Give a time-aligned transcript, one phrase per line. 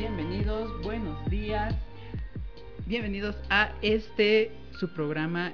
[0.00, 1.74] bienvenidos, buenos días.
[2.86, 5.52] Bienvenidos a este su programa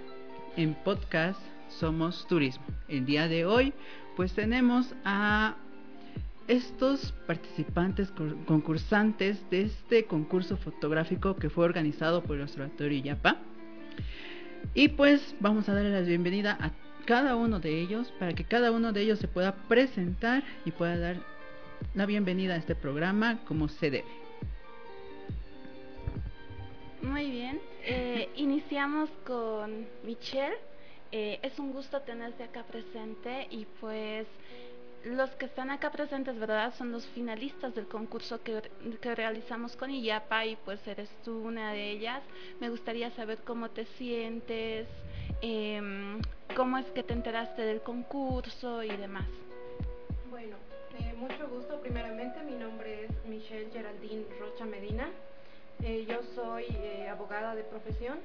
[0.57, 2.65] en podcast Somos Turismo.
[2.87, 3.73] El día de hoy
[4.15, 5.57] pues tenemos a
[6.47, 8.13] estos participantes
[8.47, 13.39] concursantes de este concurso fotográfico que fue organizado por el Observatorio Yapa.
[14.75, 16.71] Y pues vamos a darle la bienvenida a
[17.05, 20.97] cada uno de ellos para que cada uno de ellos se pueda presentar y pueda
[20.97, 21.17] dar
[21.95, 24.26] la bienvenida a este programa como se debe.
[27.07, 30.57] Muy bien, eh, iniciamos con Michelle.
[31.13, 34.27] Eh, es un gusto tenerte acá presente y pues
[35.05, 36.75] los que están acá presentes, ¿verdad?
[36.75, 38.61] Son los finalistas del concurso que,
[39.01, 42.25] que, realizamos con IAPA y pues eres tú una de ellas.
[42.59, 44.89] Me gustaría saber cómo te sientes,
[45.43, 45.81] eh,
[46.57, 49.29] cómo es que te enteraste del concurso y demás.
[50.29, 50.57] Bueno,
[50.99, 51.81] eh, mucho gusto.
[51.81, 55.09] Primeramente, mi nombre es Michelle Geraldine Rocha Medina.
[55.83, 58.19] Eh, yo soy eh, abogada de profesión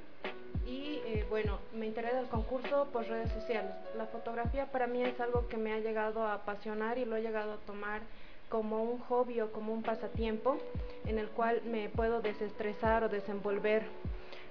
[0.66, 3.74] y eh, bueno, me enteré del concurso por redes sociales.
[3.98, 7.22] La fotografía para mí es algo que me ha llegado a apasionar y lo he
[7.22, 8.02] llegado a tomar
[8.50, 10.58] como un hobby o como un pasatiempo
[11.06, 13.84] en el cual me puedo desestresar o desenvolver.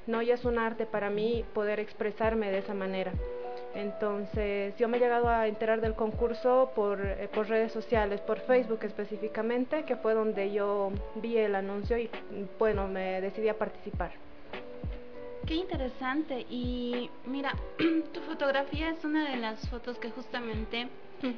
[0.06, 3.12] No, ya es un arte para mí poder expresarme de esa manera.
[3.75, 8.41] Entonces, yo me he llegado a enterar del concurso por, eh, por, redes sociales, por
[8.41, 12.10] Facebook específicamente, que fue donde yo vi el anuncio y
[12.59, 14.10] bueno, me decidí a participar.
[15.47, 16.47] Qué interesante.
[16.50, 17.54] Y mira,
[18.12, 20.88] tu fotografía es una de las fotos que justamente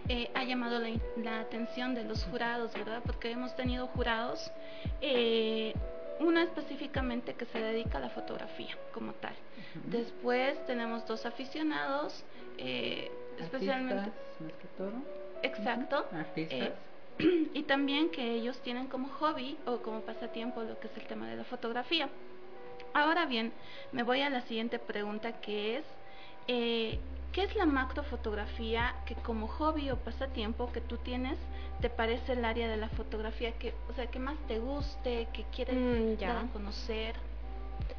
[0.09, 3.03] eh, ha llamado la, la, atención de los jurados, ¿verdad?
[3.05, 4.51] Porque hemos tenido jurados.
[5.01, 5.75] Eh,
[6.23, 9.33] uno específicamente que se dedica a la fotografía como tal.
[9.33, 9.91] Uh -huh.
[9.91, 12.25] Después tenemos dos aficionados,
[12.59, 14.11] eh, especialmente...
[14.41, 14.93] Más que todo.
[15.43, 16.07] Exacto.
[16.11, 16.21] Uh -huh.
[16.21, 16.71] Artistas.
[17.19, 21.07] Eh, y también que ellos tienen como hobby o como pasatiempo lo que es el
[21.07, 22.09] tema de la fotografía.
[22.95, 23.53] Ahora bien,
[23.93, 25.85] me voy a la siguiente pregunta que es,
[26.49, 26.99] eh,
[27.33, 31.39] ¿qué es la macrofotografía que como hobby o pasatiempo que tú tienes
[31.81, 35.45] te parece el área de la fotografía que, o sea, que más te guste, que
[35.55, 37.15] quieres mm, dar a conocer?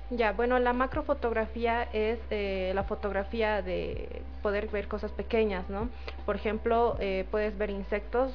[0.10, 5.90] Ya, bueno, la macrofotografía es eh, la fotografía de poder ver cosas pequeñas, ¿no?
[6.26, 8.32] Por ejemplo, eh, puedes ver insectos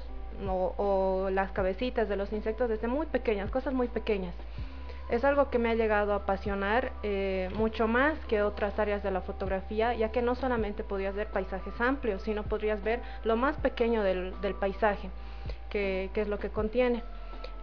[0.47, 4.34] o, o las cabecitas de los insectos desde muy pequeñas, cosas muy pequeñas
[5.08, 9.10] es algo que me ha llegado a apasionar eh, mucho más que otras áreas de
[9.10, 13.56] la fotografía, ya que no solamente podías ver paisajes amplios, sino podrías ver lo más
[13.56, 15.10] pequeño del, del paisaje,
[15.70, 17.02] que, que, es lo que contiene.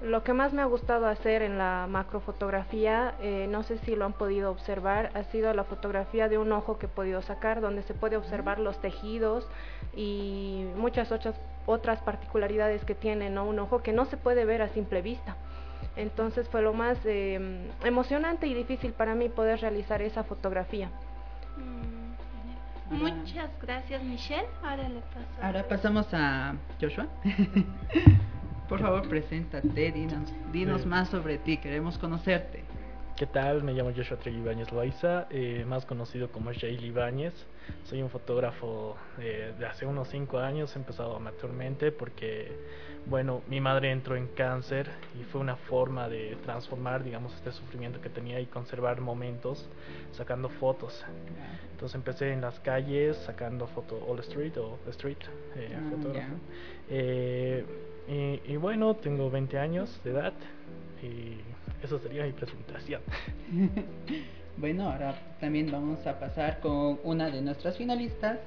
[0.01, 4.05] Lo que más me ha gustado hacer en la macrofotografía, eh, no sé si lo
[4.05, 7.81] han podido observar, ha sido la fotografía de un ojo que he podido sacar, donde
[7.83, 9.47] se puede observar los tejidos
[9.95, 13.45] y muchas otras, otras particularidades que tiene ¿no?
[13.45, 15.37] un ojo que no se puede ver a simple vista.
[15.95, 20.89] Entonces fue lo más eh, emocionante y difícil para mí poder realizar esa fotografía.
[21.57, 24.47] Mm, Muchas gracias Michelle.
[24.61, 25.41] Ahora le paso.
[25.41, 27.07] Ahora pasamos a Joshua.
[28.69, 30.87] Por favor, preséntate, dinos, dinos sí.
[30.87, 32.63] más sobre ti, queremos conocerte.
[33.15, 33.63] ¿Qué tal?
[33.63, 37.33] Me llamo Joshua Trey Ibáñez Loaiza, eh, más conocido como Jay Ibáñez.
[37.85, 42.51] Soy un fotógrafo eh, de hace unos 5 años, he empezado amateurmente porque,
[43.07, 48.01] bueno, mi madre entró en cáncer y fue una forma de transformar, digamos, este sufrimiento
[48.01, 49.67] que tenía y conservar momentos
[50.11, 51.05] sacando fotos.
[51.71, 55.17] Entonces empecé en las calles sacando foto all street o street
[55.55, 56.33] eh, ah, fotógrafo.
[56.89, 57.63] Yeah.
[58.07, 60.33] Y, y, bueno, tengo 20 años de edad
[61.01, 61.37] y
[61.83, 63.01] eso sería mi presentación.
[64.57, 68.39] bueno, ahora también vamos a pasar con una de nuestras finalistas,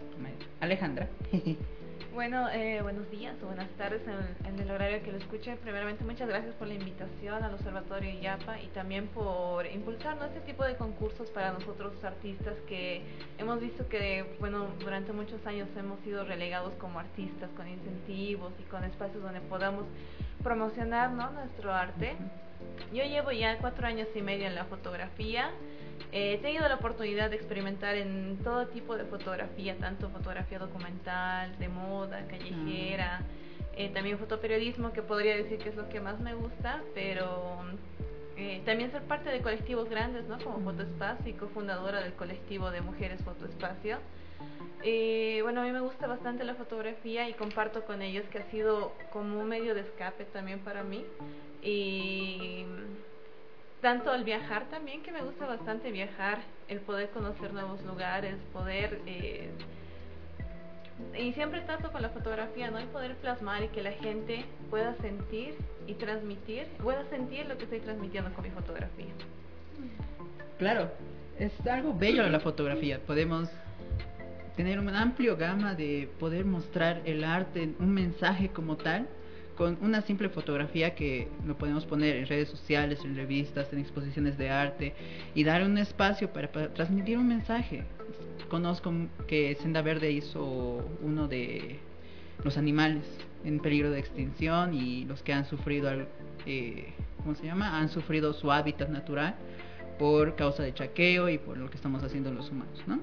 [0.61, 1.09] Alejandra.
[2.15, 4.01] Bueno, eh, buenos días o buenas tardes
[4.45, 5.57] en, el horario que lo escuchen.
[5.59, 10.65] Primeramente, muchas gracias por la invitación al Observatorio IAPA y también por impulsarnos este tipo
[10.65, 13.03] de concursos para nosotros artistas que
[13.39, 18.63] hemos visto que, bueno, durante muchos años hemos sido relegados como artistas con incentivos y
[18.65, 19.85] con espacios donde podamos
[20.43, 21.31] promocionar ¿no?
[21.31, 22.17] nuestro arte.
[22.93, 25.51] Yo llevo ya cuatro años y medio en la fotografía.
[26.13, 31.59] Eh, he tenido la oportunidad de experimentar en todo tipo de fotografía, tanto fotografía documental,
[31.59, 33.21] de moda, callejera,
[33.77, 37.59] eh, también fotoperiodismo, que podría decir que es lo que más me gusta, pero
[38.37, 40.39] eh, también ser parte de colectivos grandes, ¿no?
[40.39, 43.99] Como Fotoespacio y cofundadora del colectivo de Mujeres Fotoespacio.
[44.83, 48.51] Eh, bueno, a mí me gusta bastante la fotografía y comparto con ellos que ha
[48.51, 51.05] sido como un medio de escape también para mí.
[51.63, 52.65] Y
[53.81, 56.39] tanto al viajar también, que me gusta bastante viajar,
[56.69, 59.51] el poder conocer nuevos lugares, poder eh,
[61.17, 62.79] y siempre trato con la fotografía, ¿no?
[62.79, 65.55] El poder plasmar y que la gente pueda sentir
[65.87, 69.13] y transmitir, pueda sentir lo que estoy transmitiendo con mi fotografía.
[70.59, 70.91] Claro,
[71.39, 73.01] es algo bello la fotografía.
[73.07, 73.49] Podemos
[74.59, 79.07] tener una amplia gama de poder mostrar el arte, un mensaje como tal,
[79.57, 84.37] con una simple fotografía que lo podemos poner en redes sociales, en revistas, en exposiciones
[84.37, 84.95] de arte
[85.37, 87.85] y dar un espacio para, transmitir un mensaje.
[88.49, 88.93] Conozco
[89.29, 91.79] que Senda Verde hizo uno de
[92.43, 93.05] los animales
[93.45, 95.89] en peligro de extinción y los que han sufrido,
[96.47, 97.79] eh, ¿cómo se llama?
[97.79, 99.37] Han sufrido su hábitat natural
[99.99, 103.01] por causa de chaqueo y por lo que estamos haciendo los humanos, ¿no?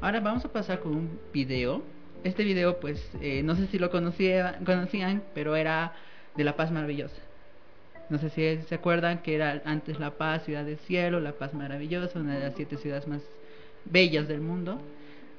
[0.00, 1.82] Ahora vamos a pasar con un video.
[2.24, 5.94] Este video, pues, eh, no sé si lo conocía, conocían, pero era
[6.34, 7.16] de La Paz Maravillosa.
[8.10, 11.54] No sé si se acuerdan que era antes La Paz, Ciudad del Cielo, La Paz
[11.54, 13.22] Maravillosa, una de las siete ciudades más
[13.84, 14.80] bellas del mundo.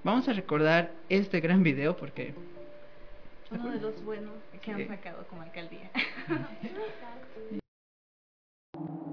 [0.03, 2.33] Vamos a recordar este gran video porque...
[3.51, 5.92] Uno de los buenos que han sacado como alcaldía.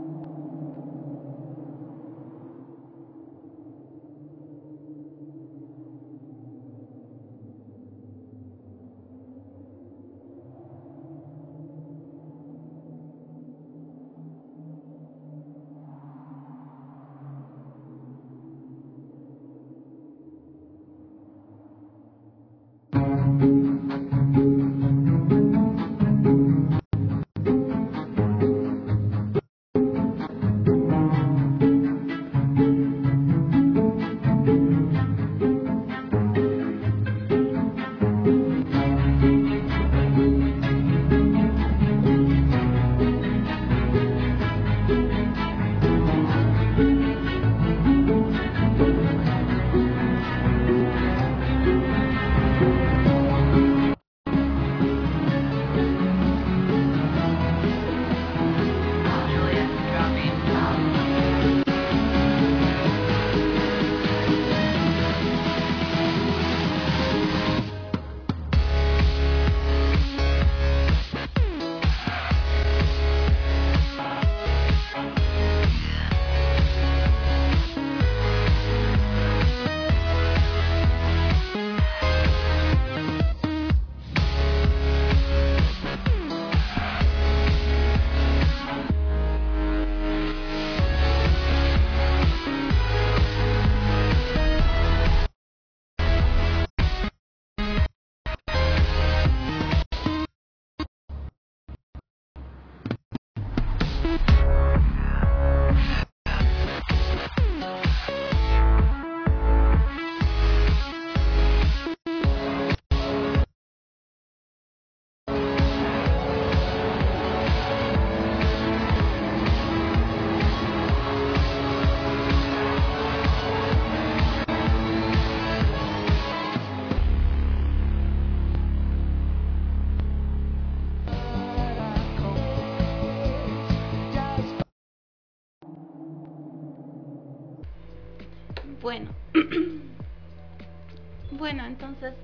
[138.83, 139.11] Bueno,
[141.31, 142.15] bueno, entonces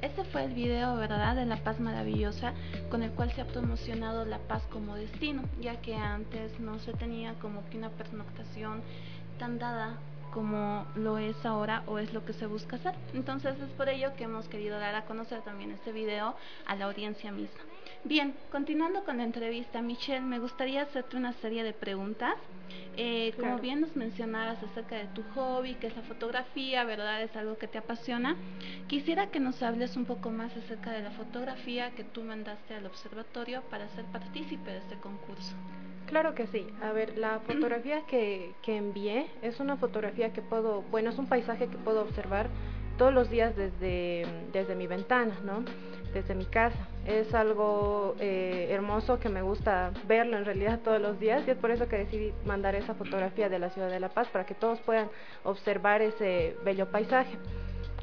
[0.00, 2.54] ese fue el video, ¿verdad?, de La Paz Maravillosa,
[2.88, 6.94] con el cual se ha promocionado La Paz como destino, ya que antes no se
[6.94, 8.80] tenía como que una pernoctación
[9.38, 9.98] tan dada
[10.32, 12.94] como lo es ahora o es lo que se busca hacer.
[13.12, 16.34] Entonces es por ello que hemos querido dar a conocer también este video
[16.66, 17.60] a la audiencia misma.
[18.06, 22.34] Bien, continuando con la entrevista, Michelle, me gustaría hacerte una serie de preguntas.
[22.96, 27.22] Eh, Como bien nos mencionabas acerca de tu hobby, que es la fotografía, ¿verdad?
[27.22, 28.36] Es algo que te apasiona.
[28.86, 32.86] Quisiera que nos hables un poco más acerca de la fotografía que tú mandaste al
[32.86, 35.56] observatorio para ser partícipe de este concurso.
[36.06, 36.64] Claro que sí.
[36.82, 41.26] A ver, la fotografía que, que envié es una fotografía que puedo, bueno, es un
[41.26, 42.50] paisaje que puedo observar
[42.98, 45.64] todos los días desde, desde mi ventana, ¿no?
[46.16, 46.88] Desde mi casa.
[47.04, 51.58] Es algo eh, hermoso que me gusta verlo en realidad todos los días y es
[51.58, 54.54] por eso que decidí mandar esa fotografía de la ciudad de La Paz para que
[54.54, 55.10] todos puedan
[55.44, 57.36] observar ese bello paisaje.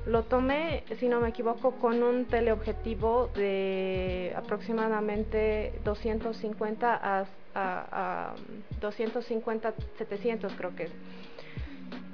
[0.05, 8.35] Lo tomé, si no me equivoco, con un teleobjetivo de aproximadamente 250 a, a, a
[8.79, 10.91] 250, 700 creo que es.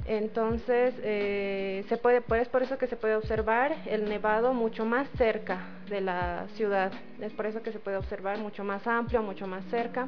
[0.09, 4.83] Entonces, eh, se puede, pues, es por eso que se puede observar el nevado mucho
[4.83, 6.91] más cerca de la ciudad.
[7.21, 10.07] Es por eso que se puede observar mucho más amplio, mucho más cerca.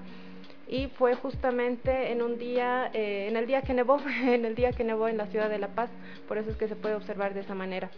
[0.67, 4.71] y fue justamente en un día, eh, en el día que nevó, en el día
[4.71, 5.91] que nevó en la ciudad de La Paz,
[6.27, 7.91] por eso es que se puede observar de esa manera.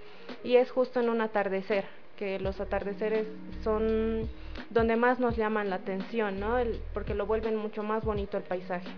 [0.44, 1.86] Y es justo en un atardecer,
[2.18, 3.28] que los atardeceres
[3.64, 4.28] son
[4.70, 6.58] donde más nos llaman la atención, ¿no?
[6.94, 8.90] porque lo vuelven mucho más bonito el paisaje.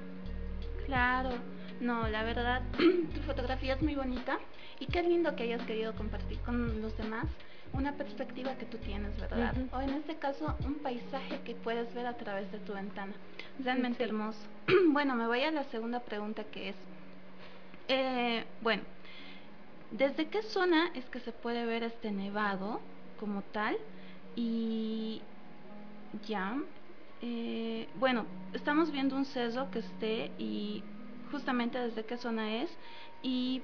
[0.88, 1.30] Claro,
[1.80, 2.62] no, la verdad,
[3.14, 4.40] tu fotografía es muy bonita
[4.80, 7.26] y qué lindo que hayas querido compartir con los demás
[7.74, 9.54] una perspectiva que tú tienes, ¿verdad?
[9.74, 13.14] O en este caso, un paisaje que puedes ver a través de tu ventana.
[13.60, 14.40] Realmente hermoso.
[14.90, 16.76] bueno, me voy a la segunda pregunta que es,
[17.88, 18.84] eh, bueno,
[19.92, 22.82] ¿desde qué zona es que se puede ver este nevado
[23.18, 23.76] como tal?
[24.36, 25.22] Y
[26.26, 26.58] ya,
[27.22, 30.84] eh, bueno, estamos viendo un cerro que esté y
[31.36, 32.70] justamente desde qué zona es
[33.22, 33.62] y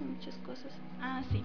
[0.00, 0.72] muchas cosas.
[1.00, 1.44] Ah, sí.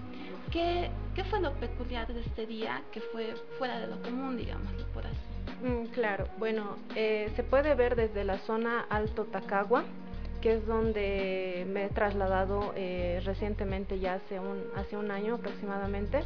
[0.50, 4.86] ¿Qué, ¿Qué fue lo peculiar de este día que fue fuera de lo común, digámoslo
[4.94, 5.18] por así?
[5.62, 9.84] Mm, claro, bueno, eh, se puede ver desde la zona Alto Tacagua,
[10.40, 16.24] que es donde me he trasladado eh, recientemente, ya hace un, hace un año aproximadamente.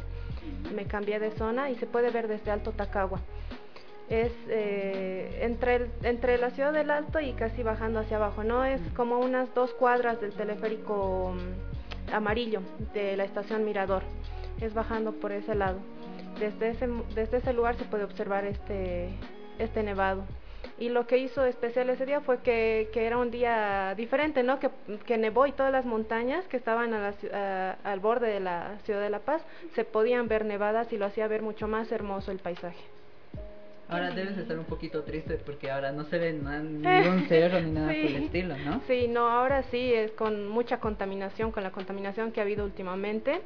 [0.73, 3.19] Me cambié de zona y se puede ver desde Alto Tacagua.
[4.09, 8.63] Es eh, entre, entre la ciudad del Alto y casi bajando hacia abajo, ¿no?
[8.63, 12.61] Es como unas dos cuadras del teleférico mm, amarillo
[12.93, 14.03] de la estación Mirador.
[14.61, 15.79] Es bajando por ese lado.
[16.39, 19.09] Desde ese, desde ese lugar se puede observar este,
[19.59, 20.23] este nevado.
[20.79, 24.59] Y lo que hizo especial ese día fue que, que era un día diferente, ¿no?
[24.59, 29.19] Que, nevó y todas las montañas que estaban al borde de la ciudad de La
[29.19, 29.41] Paz
[29.73, 32.96] se podían ver nevadas y lo hacía ver mucho más hermoso el paisaje.
[33.89, 37.87] Ahora debes estar un poquito triste porque ahora no se ve ningún cerro ni nada
[37.87, 38.81] por el estilo, ¿no?
[38.85, 43.41] Sí, no, ahora sí es con mucha contaminación, con la contaminación que ha habido últimamente.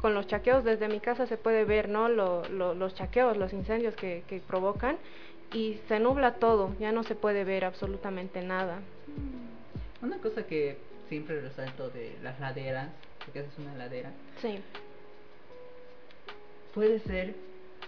[0.00, 4.22] Con los chaqueos desde mi casa se puede ver no los chaqueos los incendios que,
[4.28, 4.96] que, provocan
[5.52, 8.76] y se nubla todo ya no se puede ver absolutamente nada.
[9.08, 10.04] Mm.
[10.06, 10.78] una cosa que
[11.08, 12.90] siempre resalto de las laderas
[13.24, 14.12] porque es una ladera.
[14.40, 14.60] Sí.
[16.72, 17.34] Puede ser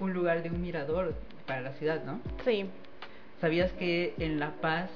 [0.00, 1.14] un lugar de un mirador
[1.52, 2.64] para la ciudad no sí
[3.38, 4.88] sabías que en La Paz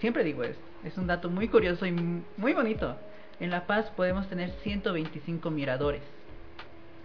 [0.00, 2.96] siempre digo esto es un dato muy curioso y muy bonito
[3.38, 6.02] en La Paz podemos tener 125 miradores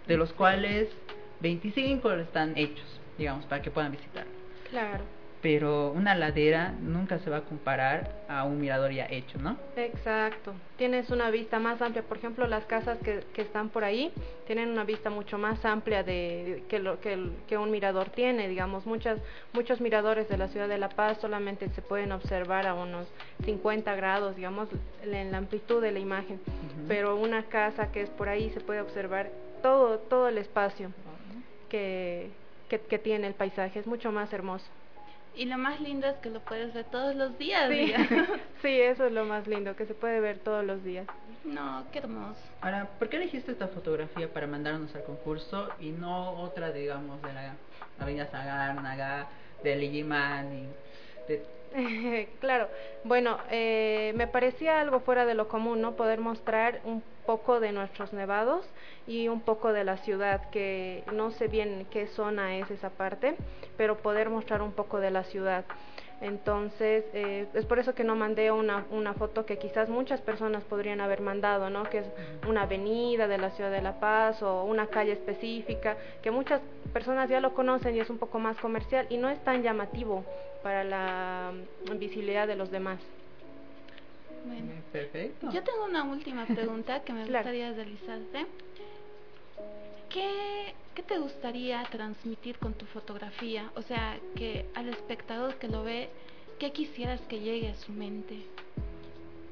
[0.08, 0.88] de los cuales
[1.40, 4.26] 25 están hechos, digamos, para que puedan visitar.
[4.70, 5.04] Claro.
[5.42, 9.56] Pero una ladera nunca se va a comparar a un mirador ya hecho, ¿no?
[9.76, 10.54] Exacto.
[10.76, 12.04] Tienes una vista más amplia.
[12.04, 14.12] Por ejemplo, las casas que, que están por ahí
[14.46, 18.48] tienen una vista mucho más amplia de que, lo, que, que un mirador tiene.
[18.48, 19.18] Digamos, muchas,
[19.52, 23.08] muchos miradores de la ciudad de La Paz solamente se pueden observar a unos
[23.44, 24.68] 50 grados, digamos,
[25.02, 26.40] en la amplitud de la imagen.
[26.86, 29.30] Pero una casa que es por ahí se puede observar
[29.62, 30.92] todo, todo el espacio
[31.68, 32.30] que,
[32.68, 34.66] que, tiene el paisaje, es mucho más hermoso.
[35.34, 37.70] Y lo más lindo es que lo puedes ver todos los días.
[37.70, 37.92] Sí.
[38.62, 41.06] sí, eso es lo más lindo, que se puede ver todos los días.
[41.44, 42.40] No, qué hermoso.
[42.60, 47.32] Ahora, ¿por qué elegiste esta fotografía para mandarnos al concurso y no otra, digamos, de
[47.32, 47.54] la
[47.98, 49.28] Avenida Sagárnaga,
[49.64, 50.66] de Ligiman y
[51.28, 51.44] de
[52.40, 52.68] claro,
[53.04, 55.96] bueno, eh, me parecía algo fuera de lo común, ¿no?
[55.96, 58.66] Poder mostrar un poco de nuestros nevados
[59.06, 63.36] y un poco de la ciudad, que no sé bien qué zona es esa parte,
[63.76, 65.64] pero poder mostrar un poco de la ciudad.
[66.22, 70.62] Entonces, eh, es por eso que no mandé una, una foto que quizás muchas personas
[70.62, 71.82] podrían haber mandado, ¿no?
[71.82, 72.06] Que es
[72.48, 76.60] una avenida de la ciudad de La Paz o una calle específica, que muchas
[76.92, 80.24] personas ya lo conocen y es un poco más comercial y no es tan llamativo
[80.62, 81.52] para la
[81.98, 83.00] visibilidad de los demás.
[84.46, 85.50] Bueno, perfecto.
[85.50, 88.46] Yo tengo una última pregunta que me gustaría realizarte.
[90.12, 93.72] ¿Qué, ¿Qué te gustaría transmitir con tu fotografía?
[93.76, 96.10] O sea, que al espectador que lo ve,
[96.58, 98.36] ¿qué quisieras que llegue a su mente?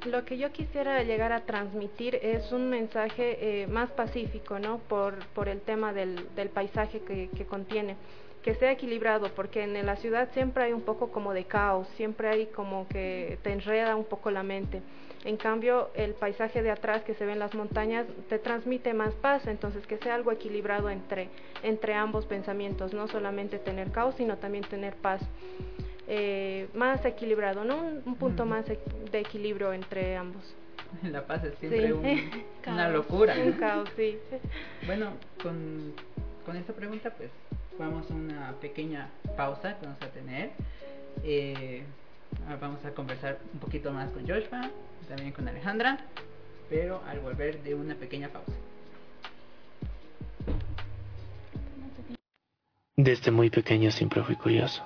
[0.04, 4.78] Lo que yo quisiera llegar a transmitir es un mensaje eh, más pacífico, ¿no?
[4.80, 7.96] Por, por el tema del, del paisaje que, que contiene
[8.42, 12.28] que sea equilibrado, porque en la ciudad siempre hay un poco como de caos, siempre
[12.28, 14.82] hay como que te enreda un poco la mente.
[15.24, 19.12] En cambio, el paisaje de atrás que se ve en las montañas te transmite más
[19.14, 21.28] paz, entonces que sea algo equilibrado entre,
[21.62, 25.20] entre ambos pensamientos, no solamente tener caos, sino también tener paz.
[26.08, 27.76] Eh, más equilibrado, ¿no?
[28.04, 30.42] Un, punto más de equilibrio entre ambos.
[31.02, 31.92] La paz es siempre
[32.66, 33.34] una locura.
[33.38, 34.18] Un caos, sí.
[34.86, 35.12] Bueno,
[35.42, 35.92] con,
[36.46, 37.30] con esta pregunta, pues
[37.78, 40.50] vamos a una pequeña pausa que vamos a tener.
[41.24, 41.84] Eh,
[42.60, 44.70] vamos a conversar un poquito más con Joshua,
[45.08, 45.98] también con Alejandra,
[46.68, 48.52] pero al volver de una pequeña pausa.
[52.96, 54.84] Desde muy pequeño siempre fui curioso.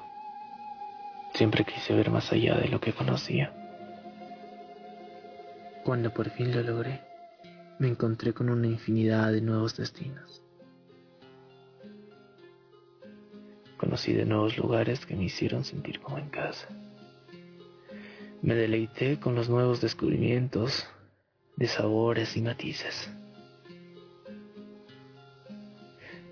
[1.34, 3.52] Siempre quise ver más allá de lo que conocía.
[5.84, 7.00] Cuando por fin lo logré,
[7.78, 10.42] me encontré con una infinidad de nuevos destinos.
[13.76, 16.68] Conocí de nuevos lugares que me hicieron sentir como en casa.
[18.44, 20.86] Me deleité con los nuevos descubrimientos
[21.56, 23.10] de sabores y matices.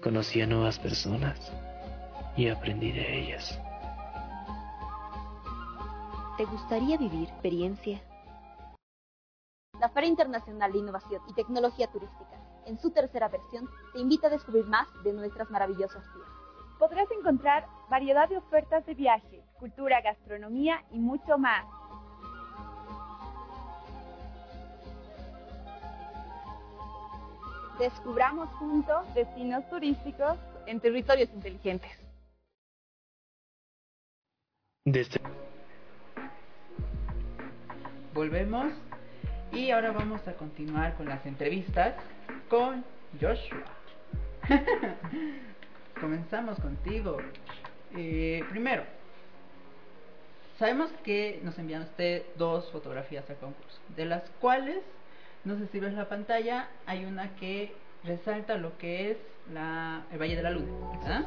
[0.02, 1.40] Conocí a nuevas personas
[2.37, 3.59] y aprendí de ellas.
[6.37, 8.02] ¿Te gustaría vivir experiencia?
[9.81, 14.31] La Feria Internacional de Innovación y Tecnología Turística, en su tercera versión, te invita a
[14.31, 16.78] descubrir más de nuestras maravillosas tierras.
[16.78, 21.64] Podrás encontrar variedad de ofertas de viaje, cultura, gastronomía y mucho más.
[27.78, 31.90] Descubramos juntos destinos turísticos en territorios inteligentes.
[34.85, 35.20] Desde
[38.14, 38.72] Volvemos
[39.52, 41.94] y ahora vamos a continuar con las entrevistas
[42.48, 42.85] con
[43.20, 43.64] Joshua.
[46.00, 47.16] Comenzamos contigo.
[47.96, 48.85] Eh, primero,
[50.58, 54.82] sabemos que nos enviaste dos fotografías al concurso, de las cuales,
[55.44, 57.74] no sé si ves la pantalla, hay una que
[58.05, 59.16] resalta lo que es
[59.52, 60.72] la, el Valle de la Luna.
[60.98, 61.24] ¿verdad?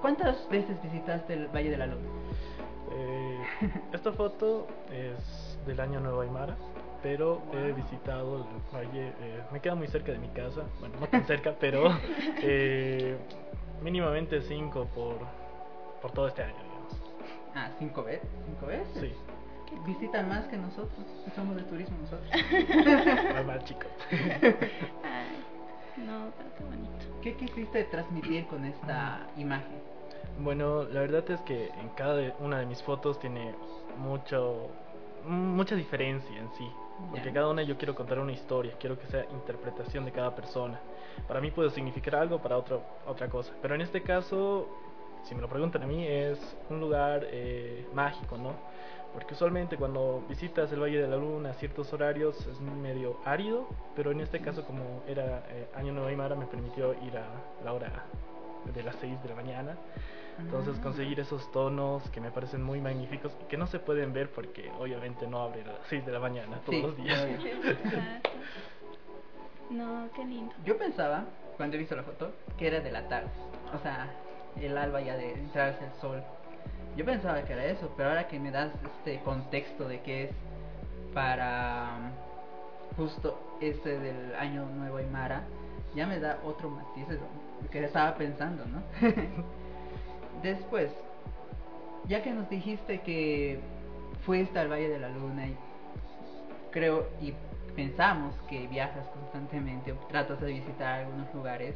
[0.00, 2.08] ¿Cuántas veces visitaste el Valle de la Luna?
[2.92, 3.40] Eh,
[3.92, 6.56] esta foto es del año Nuevo Aymara,
[7.02, 11.06] pero he visitado el valle, eh, me queda muy cerca de mi casa, bueno, no
[11.06, 11.84] tan cerca, pero
[12.42, 13.16] eh,
[13.82, 15.18] mínimamente cinco por,
[16.02, 17.02] por todo este año, digamos.
[17.54, 18.28] Ah, cinco veces.
[18.46, 18.88] ¿Cinco veces?
[19.00, 19.12] Sí,
[19.86, 21.06] Visitan más que nosotros.
[21.34, 22.28] Somos de turismo nosotros.
[23.34, 23.90] normal chicos.
[24.10, 26.90] Ay, no, pero qué bonito.
[27.22, 29.80] ¿Qué quisiste transmitir con esta imagen?
[30.38, 33.54] Bueno, la verdad es que en cada una de mis fotos tiene
[33.98, 34.70] mucho
[35.24, 36.70] mucha diferencia en sí,
[37.10, 40.80] porque cada una yo quiero contar una historia, quiero que sea interpretación de cada persona.
[41.28, 44.66] Para mí puede significar algo, para otro otra cosa, pero en este caso,
[45.24, 46.38] si me lo preguntan a mí, es
[46.70, 48.54] un lugar eh, mágico, ¿no?
[49.12, 53.66] Porque usualmente cuando visitas el Valle de la Luna a ciertos horarios es medio árido,
[53.96, 57.26] pero en este caso como era eh, Año Nuevo Aymara me permitió ir a
[57.64, 57.90] la hora
[58.72, 59.76] de las 6 de la mañana.
[60.38, 60.82] Entonces Ah.
[60.82, 64.70] conseguir esos tonos que me parecen muy magníficos y que no se pueden ver porque
[64.78, 67.20] obviamente no abre a las 6 de la mañana todos Sí, los días.
[67.64, 68.30] Exacto.
[69.70, 70.54] No, qué lindo.
[70.64, 71.24] Yo pensaba,
[71.56, 73.28] cuando he visto la foto, que era de la tarde.
[73.74, 74.08] O sea,
[74.60, 76.22] el alba ya de entrarse el sol.
[76.96, 80.30] Yo pensaba que era eso, pero ahora que me das este contexto de que es
[81.14, 85.44] para um, justo este del año nuevo Aymara,
[85.94, 88.82] ya me da otro matiz lo que estaba pensando, ¿no?
[90.42, 90.90] Después,
[92.08, 93.60] ya que nos dijiste que
[94.24, 95.56] fuiste al Valle de la Luna y
[96.70, 97.34] creo y
[97.74, 101.74] pensamos que viajas constantemente o tratas de visitar algunos lugares,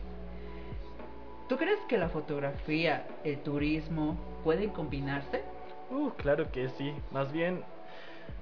[1.49, 5.43] ¿tú crees que la fotografía, el turismo pueden combinarse?
[5.91, 6.95] Uh, claro que sí.
[7.13, 7.63] Más bien,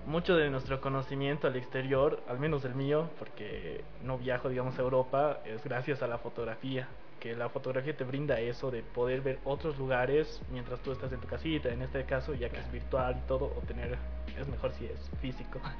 [0.06, 4.82] mucho de nuestro conocimiento al exterior, al menos el mío, porque no viajo, digamos, a
[4.82, 6.88] Europa, es gracias a la fotografía.
[7.20, 11.20] Que la fotografía te brinda eso de poder ver otros lugares mientras tú estás en
[11.20, 13.96] tu casita, en este caso, ya que es virtual y todo, o tener,
[14.36, 15.60] es mejor si es físico.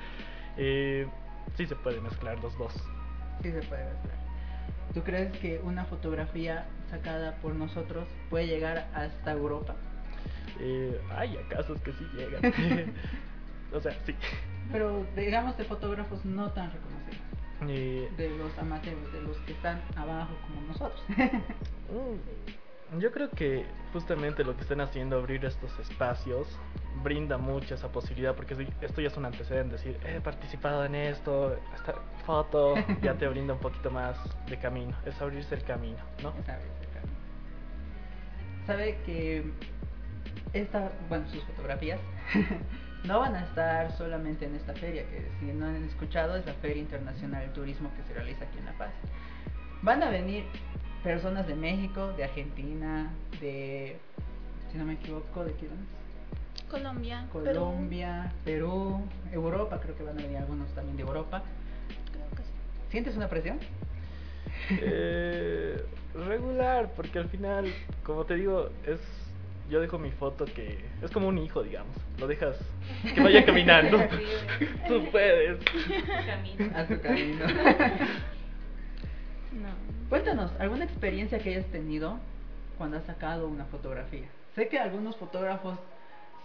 [0.58, 1.08] Eh,
[1.56, 2.74] sí se puede mezclar los dos.
[3.42, 4.31] Sí se puede mezclar.
[4.94, 9.74] ¿Tú crees que una fotografía sacada por nosotros puede llegar hasta Europa?
[10.61, 12.42] Eh, hay casos que sí llegan.
[13.72, 14.14] o sea, sí.
[14.70, 17.22] Pero digamos de fotógrafos no tan reconocidos,
[17.68, 21.02] Eh, de los amateurs, de los que están abajo como nosotros.
[21.88, 26.48] Mm, Yo creo que justamente lo que están haciendo, abrir estos espacios,
[27.02, 31.57] brinda mucho esa posibilidad, porque esto ya es un antecedente, decir, he participado en esto,
[31.74, 36.30] esta foto, ya te brinda un poquito más de camino, es abrirse el camino, ¿no?
[36.30, 37.16] Es abrirse el camino.
[38.66, 39.44] Sabe que
[40.52, 42.00] esta, bueno, sus fotografías
[43.04, 46.54] no van a estar solamente en esta feria, que si no han escuchado es la
[46.54, 48.92] Feria Internacional del Turismo que se realiza aquí en La Paz.
[49.82, 50.44] Van a venir
[51.02, 53.98] personas de México, de Argentina, de,
[54.70, 56.02] si no me equivoco, de quién es?
[56.70, 61.42] Colombia, Colombia, Perú, Europa, creo que van a venir algunos también de Europa.
[62.92, 63.59] ¿Sientes una presión?
[64.68, 65.83] Eh,
[66.14, 67.72] regular, porque al final,
[68.05, 69.00] como te digo, es
[69.70, 71.96] yo dejo mi foto que es como un hijo, digamos.
[72.18, 72.55] Lo dejas
[73.14, 73.98] que vaya caminando.
[74.87, 75.59] Tú puedes.
[76.26, 76.76] Camino.
[76.76, 77.46] A su camino.
[79.52, 79.68] No.
[80.11, 82.18] Cuéntanos, ¿alguna experiencia que hayas tenido
[82.76, 84.26] cuando has sacado una fotografía?
[84.55, 85.78] Sé que algunos fotógrafos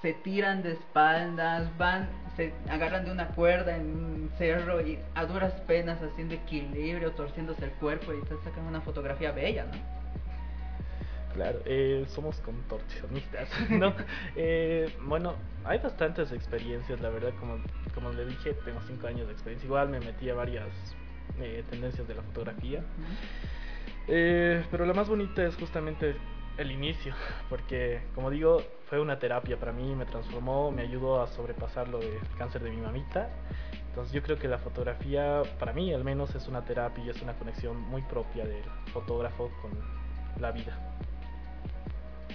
[0.02, 5.26] se tiran de espaldas, van, se agarran de una cuerda en un cerro y a
[5.26, 9.98] duras penas haciendo equilibrio, torciéndose el cuerpo y te sacan una fotografía bella, ¿no?
[11.34, 13.94] Claro, eh, somos contorsionistas, ¿no?
[14.36, 17.60] eh, bueno, hay bastantes experiencias, la verdad, como,
[17.94, 20.68] como le dije, tengo cinco años de experiencia, igual me metí a varias
[21.40, 22.82] eh, tendencias de la fotografía,
[24.08, 26.16] eh, pero la más bonita es justamente
[26.58, 27.14] el inicio,
[27.50, 32.00] porque como digo, fue una terapia para mí, me transformó, me ayudó a sobrepasar lo
[32.00, 33.30] del cáncer de mi mamita.
[33.90, 37.22] Entonces yo creo que la fotografía, para mí al menos, es una terapia y es
[37.22, 39.72] una conexión muy propia del fotógrafo con
[40.40, 40.78] la vida.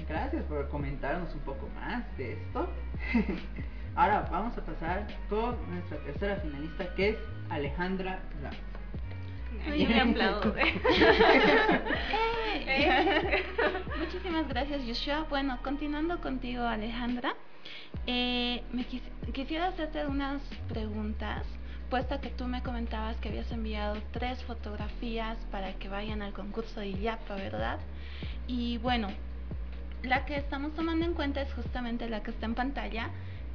[0.08, 2.68] Gracias por comentarnos un poco más de esto.
[3.94, 7.16] Ahora vamos a pasar con nuestra tercera finalista que es
[7.50, 8.71] Alejandra Ramos.
[9.76, 10.54] Yo me aplaudo.
[12.66, 13.44] Eh,
[13.98, 15.26] Muchísimas gracias, Joshua.
[15.28, 17.34] Bueno, continuando contigo, Alejandra,
[18.06, 21.46] eh, me quis quisiera hacerte unas preguntas,
[21.90, 26.80] puesto que tú me comentabas que habías enviado tres fotografías para que vayan al concurso
[26.80, 27.78] de IAPA, ¿verdad?
[28.46, 29.08] Y bueno,
[30.02, 33.10] la que estamos tomando en cuenta es justamente la que está en pantalla,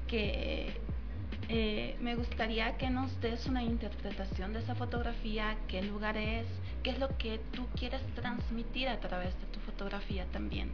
[0.07, 0.79] que
[1.49, 6.45] eh, me gustaría que nos des una interpretación de esa fotografía, qué lugar es,
[6.83, 10.71] qué es lo que tú quieres transmitir a través de tu fotografía también.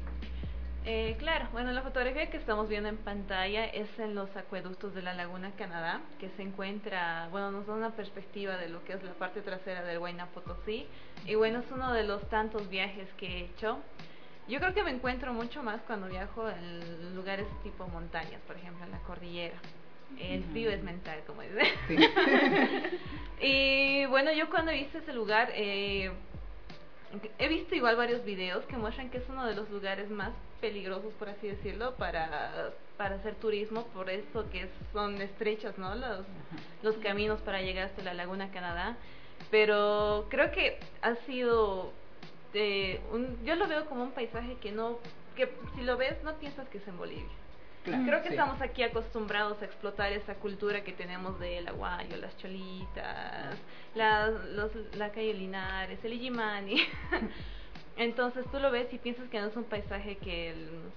[0.85, 5.01] Eh, claro, bueno, la fotografía que estamos viendo en pantalla es en los acueductos de
[5.01, 9.03] la Laguna Canadá, que se encuentra, bueno, nos da una perspectiva de lo que es
[9.03, 10.87] la parte trasera del Huayna Potosí.
[11.25, 13.77] Y bueno, es uno de los tantos viajes que he hecho.
[14.49, 18.83] Yo creo que me encuentro mucho más cuando viajo en lugares tipo montañas, por ejemplo,
[18.83, 19.55] en la cordillera.
[20.19, 21.63] El frío es mental, como dice.
[21.87, 21.97] Sí.
[23.41, 26.11] y bueno, yo cuando visto ese lugar, eh,
[27.37, 31.13] he visto igual varios videos que muestran que es uno de los lugares más peligrosos,
[31.15, 35.93] por así decirlo, para, para hacer turismo, por eso que son estrechos, ¿no?
[35.95, 36.25] Los,
[36.81, 38.95] los caminos para llegar hasta la Laguna Canadá.
[39.51, 41.91] Pero creo que ha sido,
[42.53, 44.99] eh, un, yo lo veo como un paisaje que no,
[45.35, 47.42] que si lo ves no piensas que es en Bolivia.
[47.83, 48.35] Claro, Creo que sí.
[48.35, 53.57] estamos aquí acostumbrados a explotar esa cultura que tenemos del aguayo, las cholitas,
[53.95, 56.77] la, los, la calle Linares, el Illimani.
[57.97, 60.91] Entonces tú lo ves y piensas que no es un paisaje que, el-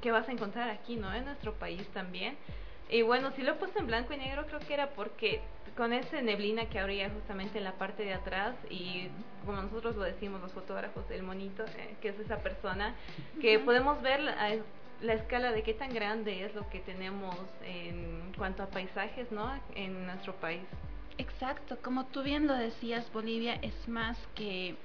[0.00, 1.12] que vas a encontrar aquí, ¿no?
[1.12, 2.36] En nuestro país también.
[2.88, 5.40] Y bueno, si lo he puesto en blanco y negro creo que era porque
[5.76, 9.08] con esa neblina que habría justamente en la parte de atrás y
[9.46, 12.94] como nosotros lo decimos los fotógrafos, el monito, eh, que es esa persona,
[13.40, 14.20] que podemos ver
[15.02, 19.52] la, escala de qué tan grande es lo que tenemos en cuanto a paisajes, ¿no?
[19.74, 20.62] En nuestro país.
[21.18, 24.76] Exacto, como tú bien lo decías, Bolivia es más que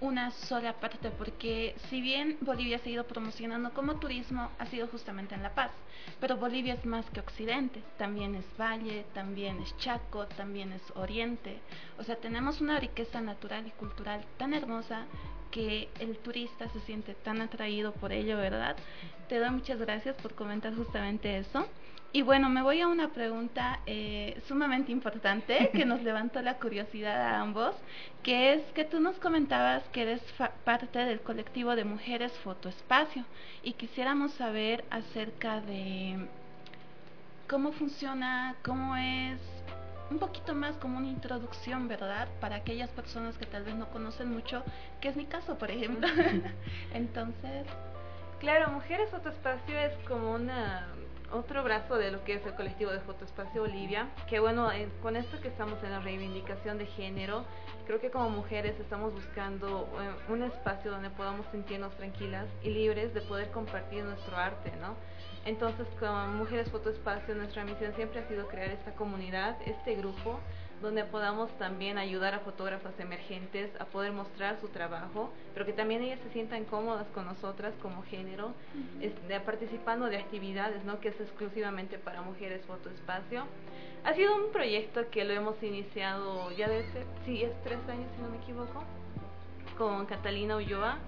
[0.00, 4.86] una sola parte, porque si bien Bolivia se ha ido promocionando como turismo, ha sido
[4.88, 5.70] justamente en La Paz,
[6.20, 11.58] pero Bolivia es más que occidente, también es valle, también es Chaco, también es oriente,
[11.98, 15.06] o sea, tenemos una riqueza natural y cultural tan hermosa
[15.56, 18.76] que el turista se siente tan atraído por ello, ¿verdad?
[19.26, 21.66] Te doy muchas gracias por comentar justamente eso.
[22.12, 27.16] Y bueno, me voy a una pregunta eh, sumamente importante que nos levantó la curiosidad
[27.20, 27.74] a ambos,
[28.22, 33.24] que es que tú nos comentabas que eres fa- parte del colectivo de Mujeres Fotoespacio
[33.62, 36.18] y quisiéramos saber acerca de
[37.48, 39.40] cómo funciona, cómo es
[40.10, 42.28] un poquito más como una introducción, ¿verdad?
[42.40, 44.62] Para aquellas personas que tal vez no conocen mucho,
[45.00, 46.08] que es mi caso, por ejemplo.
[46.92, 47.66] Entonces,
[48.40, 50.86] Claro, Mujeres Fotoespacio es como una
[51.32, 55.16] otro brazo de lo que es el colectivo de Fotoespacio Bolivia, que bueno, eh, con
[55.16, 57.44] esto que estamos en la reivindicación de género,
[57.86, 63.12] creo que como mujeres estamos buscando eh, un espacio donde podamos sentirnos tranquilas y libres
[63.14, 64.94] de poder compartir nuestro arte, ¿no?
[65.46, 70.40] Entonces, con Mujeres Fotoespacio, nuestra misión siempre ha sido crear esta comunidad, este grupo,
[70.82, 76.02] donde podamos también ayudar a fotógrafas emergentes a poder mostrar su trabajo, pero que también
[76.02, 78.52] ellas se sientan cómodas con nosotras como género,
[79.00, 80.98] es- de- participando de actividades, ¿no?
[81.00, 83.44] Que es exclusivamente para mujeres fotoespacio.
[84.04, 88.22] Ha sido un proyecto que lo hemos iniciado ya desde, sí, es tres años si
[88.22, 88.82] no me equivoco,
[89.78, 90.98] con Catalina Ulloa,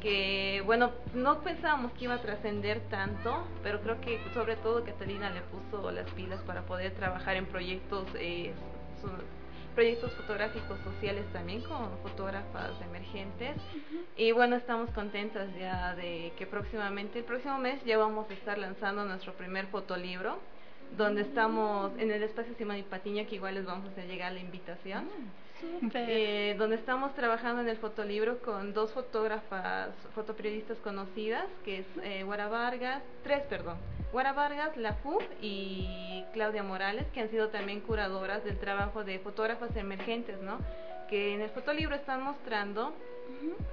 [0.00, 5.30] que bueno, no pensábamos que iba a trascender tanto, pero creo que sobre todo Catalina
[5.30, 8.52] le puso las pilas para poder trabajar en proyectos, eh,
[9.00, 9.10] su-
[9.74, 13.56] proyectos fotográficos sociales también con fotógrafas emergentes.
[14.16, 18.56] Y bueno, estamos contentas ya de que próximamente, el próximo mes ya vamos a estar
[18.56, 20.38] lanzando nuestro primer fotolibro,
[20.96, 24.32] donde estamos en el espacio Simón y Patiño, que igual les vamos a hacer llegar
[24.32, 25.04] la invitación.
[25.04, 25.45] súper.
[25.94, 32.24] Eh, donde estamos trabajando en el fotolibro con dos fotógrafas, fotoperiodistas conocidas, que es eh,
[32.24, 33.78] Guara Vargas, tres, perdón,
[34.12, 39.18] Guara Vargas, la FUB y Claudia Morales, que han sido también curadoras del trabajo de
[39.18, 40.58] fotógrafas emergentes, ¿no?
[41.08, 42.94] Que en el fotolibro están mostrando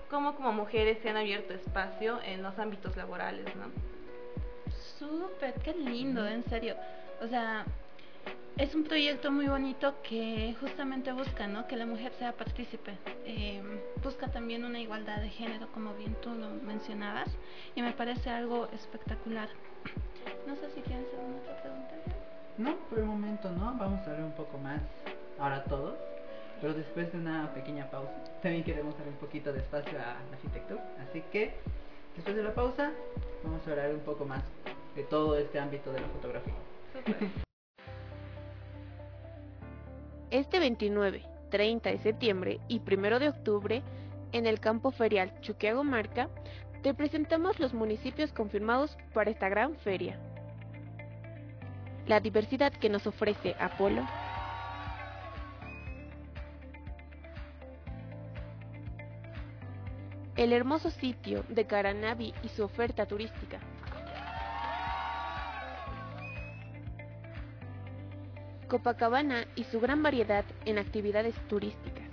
[0.09, 3.65] cómo como mujeres se han abierto espacio en los ámbitos laborales, ¿no?
[4.99, 6.75] Súper, qué lindo, en serio.
[7.21, 7.65] O sea,
[8.57, 11.67] es un proyecto muy bonito que justamente busca ¿no?
[11.67, 12.97] que la mujer sea partícipe.
[13.25, 13.61] Eh,
[14.03, 17.29] busca también una igualdad de género, como bien tú lo mencionabas,
[17.75, 19.49] y me parece algo espectacular.
[20.47, 21.93] No sé si tienes alguna otra pregunta.
[22.57, 23.75] No, por el momento no.
[23.77, 24.81] Vamos a ver un poco más
[25.39, 25.95] ahora todos.
[26.61, 30.17] Pero después de una pequeña pausa, también queremos dar un poquito de espacio a la
[30.31, 30.81] arquitectura.
[31.09, 31.53] Así que,
[32.15, 32.91] después de la pausa,
[33.43, 34.43] vamos a hablar un poco más
[34.95, 36.53] de todo este ámbito de la fotografía.
[40.33, 43.83] Este 29, 30 de septiembre y 1 de octubre,
[44.31, 46.27] en el campo ferial Chuquiago Marca,
[46.81, 50.17] te presentamos los municipios confirmados para esta gran feria.
[52.07, 54.07] La diversidad que nos ofrece Apolo
[60.35, 63.59] el hermoso sitio de Caranavi y su oferta turística.
[68.67, 72.03] Copacabana y su gran variedad en actividades turísticas.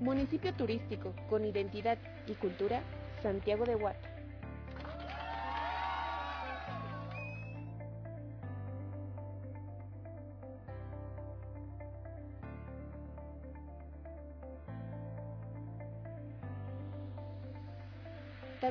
[0.00, 2.82] Municipio turístico con identidad y cultura,
[3.22, 4.13] Santiago de Huata.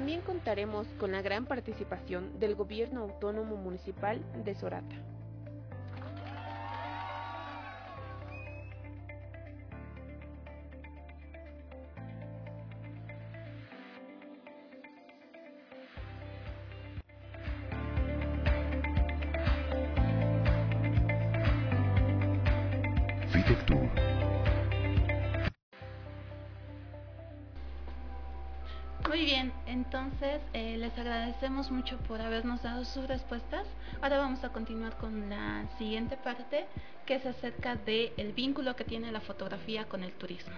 [0.03, 5.12] También contaremos con la gran participación del Gobierno Autónomo Municipal de Sorata.
[31.43, 33.67] Agradecemos mucho por habernos dado sus respuestas.
[34.01, 36.65] Ahora vamos a continuar con la siguiente parte,
[37.05, 40.53] que es acerca del el vínculo que tiene la fotografía con el turismo.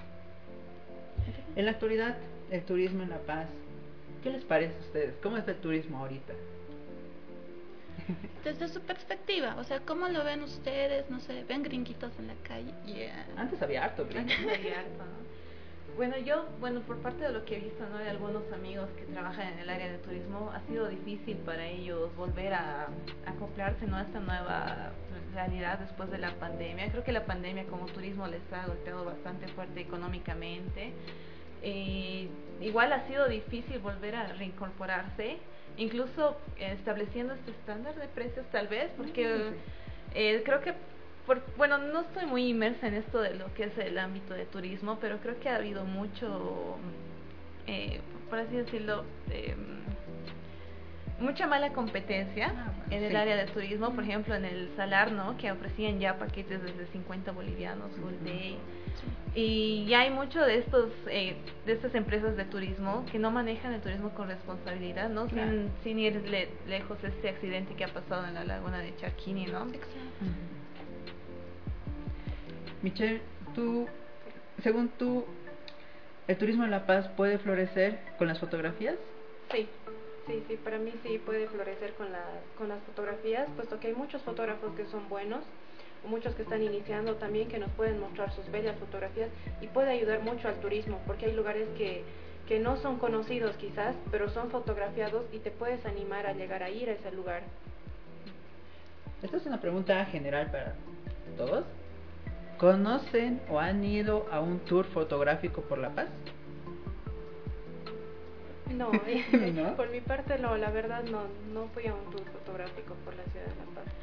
[1.56, 2.17] En la actualidad,
[2.52, 3.48] el turismo en La Paz,
[4.21, 5.15] ¿qué les parece a ustedes?
[5.24, 6.34] ¿Cómo es el turismo ahorita?
[8.43, 11.10] Desde su perspectiva, o sea, ¿cómo lo ven ustedes?
[11.10, 13.12] No sé, ven gringuitos en la calle.
[13.36, 14.19] Antes había harto gringo.
[14.19, 15.25] Antes había harto, ¿no?
[15.95, 17.97] Bueno, yo, bueno, por parte de lo que he visto, ¿no?
[17.97, 22.13] De algunos amigos que trabajan en el área de turismo, ha sido difícil para ellos
[22.17, 22.88] volver a,
[23.25, 23.95] acoplarse, ¿no?
[23.95, 24.91] A esta nueva
[25.34, 26.91] realidad después de la pandemia.
[26.91, 30.91] Creo que la pandemia como turismo les ha golpeado bastante fuerte económicamente.
[31.62, 32.27] Eh,
[32.60, 35.38] igual ha sido difícil volver a reincorporarse,
[35.77, 39.53] incluso estableciendo este estándar de precios tal vez, porque
[40.13, 40.73] eh, creo que
[41.58, 44.98] bueno, no estoy muy inmersa en esto de lo que es el ámbito de turismo,
[45.02, 46.78] pero creo que ha habido mucho,
[47.68, 49.56] eh, por así decirlo, eh,
[51.20, 55.38] mucha mala competencia ah, en el área de turismo, por ejemplo en el Salar, ¿no?
[55.38, 58.58] Que ofrecían ya paquetes desde 50 bolivianos full day.
[59.34, 61.36] Y ya hay mucho de estos eh,
[61.66, 65.28] de estas empresas de turismo que no manejan el turismo con responsabilidad, ¿no?
[65.30, 66.24] Sin, sin ir
[66.68, 69.64] lejos este accidente que ha pasado en la laguna de Charquini, ¿no?
[69.66, 69.88] Exacto.
[72.86, 73.19] Michelle,
[73.56, 73.88] tú,
[74.62, 75.26] según tú,
[76.28, 78.93] ¿el turismo en La Paz puede florecer con las fotografías?
[79.52, 79.67] Sí,
[80.28, 83.95] sí, sí, para mí sí puede florecer con las, con las fotografías, puesto que hay
[83.95, 85.43] muchos fotógrafos que son buenos,
[86.04, 90.21] muchos que están iniciando también que nos pueden mostrar sus bellas fotografías y puede ayudar
[90.21, 92.04] mucho al turismo, porque hay lugares que,
[92.48, 96.69] que no son conocidos quizás, pero son fotografiados y te puedes animar a llegar a
[96.69, 97.41] ir a ese lugar.
[99.24, 100.76] Esta es una pregunta general para
[101.36, 101.65] todos.
[102.58, 106.08] ¿Conocen o han ido a un tour fotográfico por La Paz?
[108.76, 108.91] No,
[109.76, 111.22] por mi parte no, la verdad no,
[111.54, 113.94] no fui a un tour fotográfico por la ciudad de La Paz.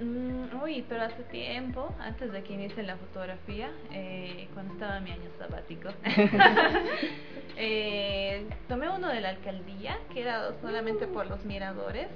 [0.00, 5.04] Mm, uy, pero hace tiempo, antes de que inicie la fotografía, eh, cuando estaba en
[5.04, 5.88] mi año sabático,
[7.56, 12.06] eh, tomé uno de la alcaldía, que era solamente por los miradores,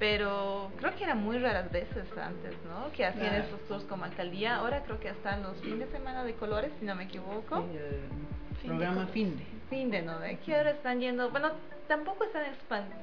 [0.00, 2.90] pero creo que era muy raras veces antes, ¿no?
[2.92, 3.44] Que hacían Claro.
[3.44, 4.56] esos tours como alcaldía.
[4.56, 7.58] Ahora creo que están los fines de semana de colores, si no me equivoco.
[7.58, 9.44] El Fin de programa fin de.
[9.68, 10.18] Fin de, ¿no?
[10.18, 11.52] De que ahora están yendo, bueno,
[11.86, 12.44] tampoco están,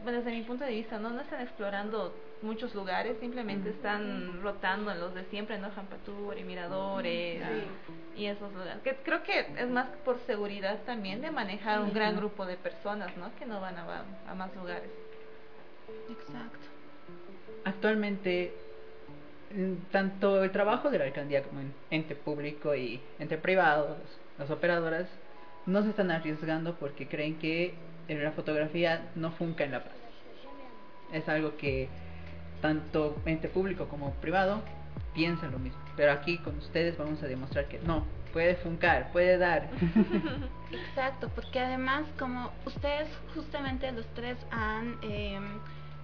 [0.04, 1.10] bueno, desde mi punto de vista, ¿no?
[1.12, 5.70] No están explorando muchos lugares, simplemente están rotando en los de siempre, ¿no?
[5.72, 7.42] Jampaturi, Miradores
[8.16, 8.82] y esos lugares.
[8.84, 13.16] Que creo que es más por seguridad también de manejar un gran grupo de personas,
[13.18, 13.34] ¿no?
[13.38, 14.90] Que no van a, a más lugares.
[16.10, 16.77] Exacto.
[17.68, 18.54] Actualmente,
[19.92, 23.98] tanto el trabajo de la alcaldía como en ente público y ente privado,
[24.38, 25.10] las operadoras,
[25.66, 27.74] no se están arriesgando porque creen que
[28.08, 29.92] la fotografía no funca en La Paz.
[31.12, 31.90] Es algo que
[32.62, 34.62] tanto ente público como privado
[35.14, 35.82] piensan lo mismo.
[35.98, 39.68] Pero aquí con ustedes vamos a demostrar que no, puede funcar, puede dar.
[40.72, 45.38] Exacto, porque además como ustedes justamente los tres han eh,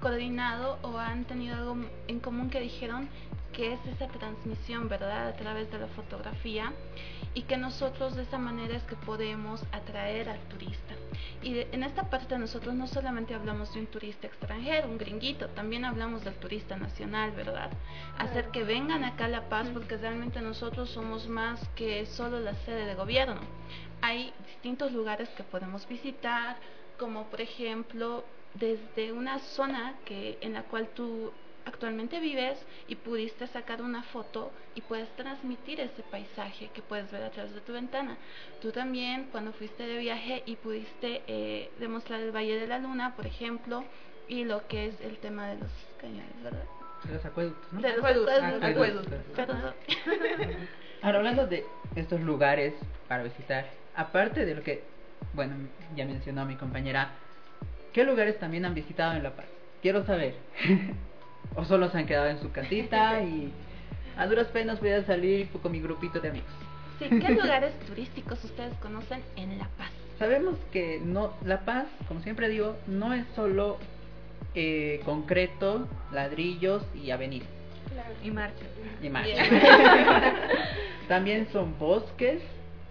[0.03, 1.77] coordinado o han tenido algo
[2.09, 3.07] en común que dijeron
[3.53, 5.29] que es esa transmisión, ¿verdad?
[5.29, 6.73] A través de la fotografía
[7.33, 10.93] y que nosotros de esa manera es que podemos atraer al turista.
[11.41, 15.47] Y de- en esta parte nosotros no solamente hablamos de un turista extranjero, un gringuito,
[15.49, 17.69] también hablamos del turista nacional, ¿verdad?
[18.17, 22.55] Hacer que vengan acá a La Paz porque realmente nosotros somos más que solo la
[22.65, 23.39] sede de gobierno.
[24.01, 26.57] Hay distintos lugares que podemos visitar,
[26.99, 31.31] como por ejemplo desde una zona que en la cual tú
[31.65, 37.23] actualmente vives y pudiste sacar una foto y puedes transmitir ese paisaje que puedes ver
[37.23, 38.17] a través de tu ventana.
[38.61, 43.15] Tú también cuando fuiste de viaje y pudiste eh, demostrar el Valle de la Luna,
[43.15, 43.83] por ejemplo,
[44.27, 46.65] y lo que es el tema de los cañones, ¿verdad?
[47.09, 47.81] Los acueductos, ¿no?
[47.81, 48.69] De los Acueductos, acueductos.
[48.69, 49.19] acueductos.
[49.35, 49.73] Perdón.
[51.01, 52.73] Ahora, hablando de estos lugares
[53.07, 54.83] para visitar, aparte de lo que,
[55.33, 55.55] bueno,
[55.95, 57.11] ya mencionó mi compañera,
[57.93, 59.45] ¿qué lugares también han visitado en La Paz?
[59.81, 60.35] Quiero saber.
[61.55, 63.51] o solo se han quedado en su casita y
[64.17, 66.49] a duras penas voy a salir con mi grupito de amigos.
[66.99, 69.91] Sí, ¿qué lugares turísticos ustedes conocen en La Paz?
[70.19, 73.77] Sabemos que no, La Paz, como siempre digo, no es solo
[74.55, 77.49] eh, concreto, ladrillos y avenidas.
[78.23, 78.65] Y marcha.
[79.01, 79.09] y.
[79.09, 79.37] Bien.
[81.07, 82.41] También son bosques,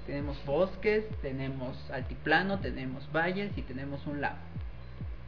[0.07, 4.37] tenemos bosques, tenemos altiplano, tenemos valles y tenemos un lago.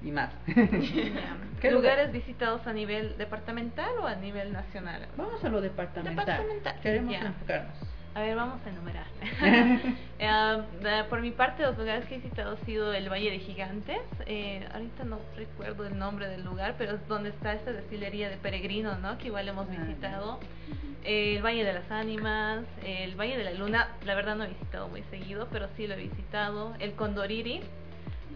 [0.05, 0.31] Y más.
[1.61, 5.07] ¿Qué ¿Lugares visitados a nivel departamental o a nivel nacional?
[5.17, 6.27] Vamos a lo departamental.
[6.27, 6.81] Departamental.
[6.83, 7.21] Queremos Ya.
[7.27, 7.75] enfocarnos.
[8.15, 9.07] A ver, vamos a enumerar.
[10.21, 14.01] Eh, por mi parte, los lugares que he visitado ha sido el Valle de Gigantes.
[14.27, 18.37] Eh, ahorita no recuerdo el nombre del lugar, pero es donde está esta destilería de
[18.37, 19.19] peregrinos, ¿no?
[19.19, 20.41] Que igual hemos Ah, visitado.
[21.03, 24.49] Eh, el Valle de las Ánimas, el Valle de la Luna, la verdad no he
[24.49, 26.75] visitado muy seguido, pero sí lo he visitado.
[26.79, 27.61] El Condoriri,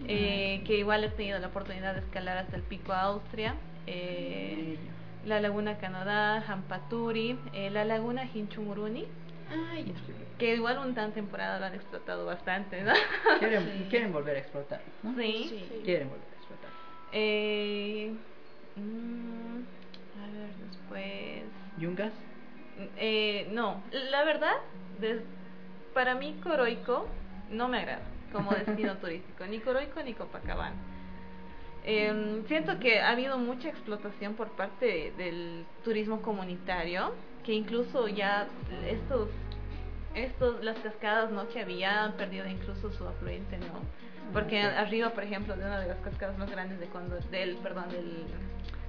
[0.06, 3.54] eh, que igual he tenido la oportunidad de escalar hasta el Pico Austria.
[3.86, 4.78] Eh,
[5.24, 9.06] la Laguna Canadá, Hampaturi, eh, la Laguna Hinchumuruni,
[9.84, 9.94] ya.
[10.38, 12.92] que igual un tan temporada lo han explotado bastante, ¿no?
[13.38, 13.86] quieren, Sí.
[13.90, 14.82] quieren volver a explotar.
[15.02, 15.14] ¿no?
[15.16, 15.46] Sí.
[15.48, 15.82] Sí.
[15.84, 16.70] Quieren volver a explotar.
[17.12, 18.14] Eh,
[18.76, 19.58] mm,
[20.22, 21.44] a ver, después...
[21.76, 22.12] ¿Yungas?
[22.96, 24.54] Eh, no, la verdad,
[25.00, 25.24] des-
[25.94, 27.08] para mí Coroico
[27.50, 28.02] no me agrada
[28.32, 30.76] como destino turístico, ni Coroico ni Copacabana.
[31.84, 37.14] Eh, siento que ha habido mucha explotación por parte del turismo comunitario,
[37.44, 38.46] que incluso ya
[38.86, 39.28] estos,
[40.14, 43.80] estos las cascadas no que había han perdido incluso su afluente, ¿no?
[44.34, 47.88] Porque arriba, por ejemplo, de una de las cascadas más grandes de Condo- del, perdón,
[47.88, 48.24] del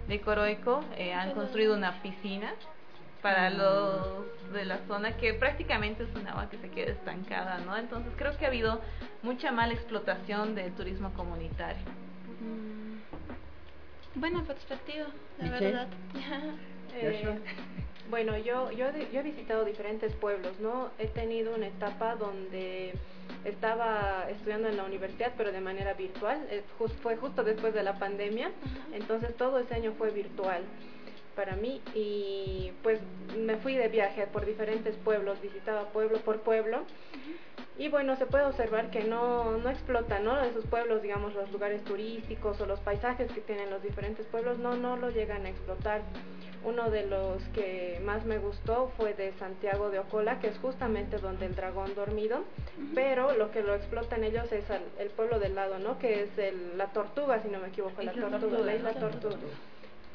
[0.09, 2.53] de Coroico, eh, han construido una piscina
[3.21, 7.77] para los de la zona que prácticamente es un agua que se queda estancada, ¿no?
[7.77, 8.81] Entonces creo que ha habido
[9.21, 11.83] mucha mala explotación del turismo comunitario.
[12.41, 14.19] Mm.
[14.19, 15.07] Buena perspectiva,
[15.39, 15.87] la verdad.
[16.91, 17.39] Eh,
[18.09, 20.89] bueno, yo, yo, yo he visitado diferentes pueblos, ¿no?
[20.97, 22.95] He tenido una etapa donde
[23.45, 26.47] estaba estudiando en la universidad, pero de manera virtual.
[26.49, 26.63] Eh,
[27.03, 28.49] fue justo después de la pandemia,
[28.91, 30.63] entonces todo ese año fue virtual
[31.39, 32.99] para mí y pues
[33.37, 36.79] me fui de viaje por diferentes pueblos, visitaba pueblo por pueblo.
[37.77, 40.37] Y bueno, se puede observar que no, no explotan, ¿no?
[40.43, 44.75] Esos pueblos, digamos, los lugares turísticos o los paisajes que tienen los diferentes pueblos, no,
[44.75, 46.01] no lo llegan a explotar.
[46.65, 51.19] Uno de los que más me gustó fue de Santiago de Ocola, que es justamente
[51.19, 52.43] donde el dragón dormido,
[52.93, 55.97] pero lo que lo explotan ellos es al- el pueblo del lado, ¿no?
[55.99, 58.99] Que es el, la tortuga, si no me equivoco, la tortuga, Tortuga, la isla ¿no?
[58.99, 59.37] tortuga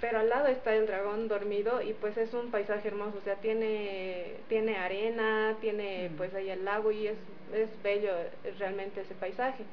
[0.05, 3.37] pero al lado está el dragón dormido y pues es un paisaje hermoso, o sea,
[3.37, 7.17] tiene, tiene arena, tiene pues ahí el lago y es,
[7.55, 9.65] es bello eh, realmente ese paisaje.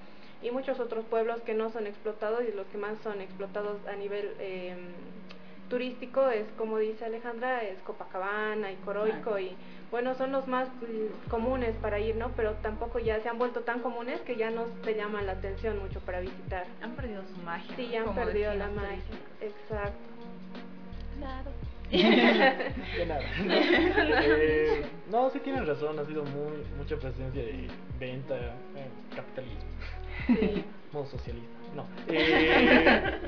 [0.41, 3.95] Y muchos otros pueblos que no son explotados y los que más son explotados a
[3.97, 4.73] nivel eh,
[5.67, 9.53] turístico es, como dice Alejandra, es Copacabana y Coroico y
[9.91, 12.31] bueno, son los más mm, comunes para ir, ¿no?
[12.37, 15.77] Pero tampoco ya se han vuelto tan comunes que ya no te llaman la atención
[15.79, 16.65] mucho para visitar.
[16.81, 17.75] Han perdido su magia.
[17.75, 19.03] Sí, han perdido la magia.
[19.41, 20.10] Exacto.
[21.91, 23.21] De nada.
[24.23, 27.67] Eh, no, sí tienen razón, ha sido muy, mucha presencia de
[27.99, 28.35] venta,
[28.75, 29.59] eh, capitalismo,
[30.27, 30.63] Sí.
[30.93, 31.49] modo socialista.
[31.75, 31.85] No.
[32.07, 33.19] Eh,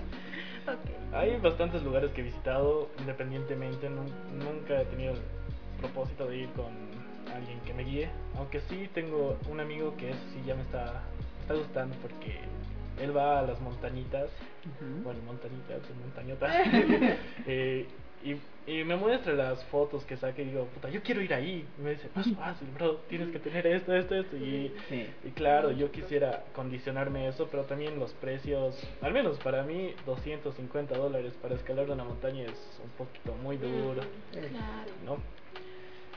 [1.13, 5.19] Hay bastantes lugares que he visitado independientemente, nun- nunca he tenido el
[5.79, 6.71] propósito de ir con
[7.35, 11.03] alguien que me guíe, aunque sí tengo un amigo que eso sí ya me está,
[11.37, 12.39] me está gustando porque
[13.01, 14.29] él va a las montañitas
[15.03, 16.55] bueno, montañitas, montañotas.
[17.47, 17.85] eh,
[18.23, 18.37] y,
[18.71, 21.67] y me muestra las fotos que saque y digo, puta, yo quiero ir ahí.
[21.77, 24.37] Y me dice, más fácil, bro, tienes que tener esto, esto, esto.
[24.37, 25.05] Y, Sí.
[25.25, 30.95] y claro, yo quisiera condicionarme eso, pero también los precios, al menos para mí, 250
[30.95, 34.91] dólares para escalar una montaña es un poquito muy duro, Claro.
[35.05, 35.17] ¿no?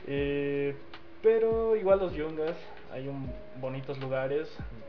[0.05, 0.75] Eh,
[1.21, 2.55] pero igual los yungas,
[2.91, 4.47] hay un, bonitos lugares.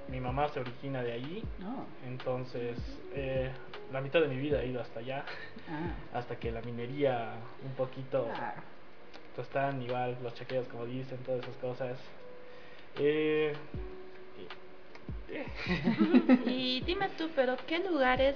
[0.09, 1.87] Mi mamá se origina de allí, No.
[2.07, 2.79] entonces,
[3.15, 3.51] eh,
[3.93, 5.25] la mitad de mi vida he ido hasta allá,
[5.69, 6.19] Ah.
[6.19, 8.63] hasta que la minería un poquito Claro.
[9.37, 11.99] están igual, los chequeos como dicen, todas esas cosas.
[12.99, 13.53] Eh,
[14.37, 14.49] y-
[15.33, 18.35] eh, Y dime tú, pero ¿qué lugares?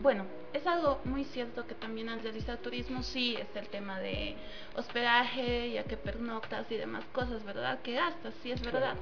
[0.00, 4.36] Bueno, es algo muy cierto que también al realizar turismo sí es el tema de
[4.76, 7.80] hospedaje, ya que pernoctas y demás cosas, ¿verdad?
[7.82, 8.96] Que gastas, sí es verdad.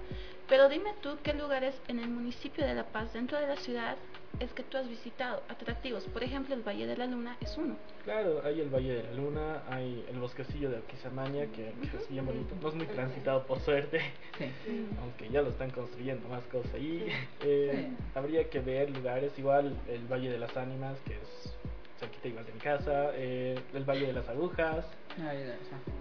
[0.48, 3.98] Pero dime tú, ¿qué lugares en el municipio de La Paz, dentro de la ciudad,
[4.40, 6.04] es que tú has visitado atractivos?
[6.04, 7.76] Por ejemplo, el Valle de la Luna es uno.
[8.04, 12.08] claro, hay el Valle de la Luna, hay el bosquecillo de Oquisamaña, que, que es
[12.08, 12.54] bien bonito.
[12.60, 14.00] No es muy transitado por suerte,
[14.38, 14.86] Sí.
[15.00, 17.06] aunque ya lo están construyendo más cosas ahí.
[17.42, 17.96] Eh, Sí.
[18.14, 21.54] Habría que ver lugares, igual el Valle de las Ánimas, que es
[22.00, 24.84] cerquita igual de mi casa, eh, el Valle de las Agujas,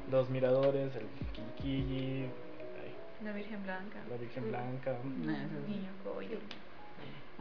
[0.09, 2.25] los miradores, el Quilquilli,
[3.23, 3.99] La Virgen Blanca.
[4.09, 4.97] la Virgen Blanca.
[5.67, 6.37] Niño Coyo.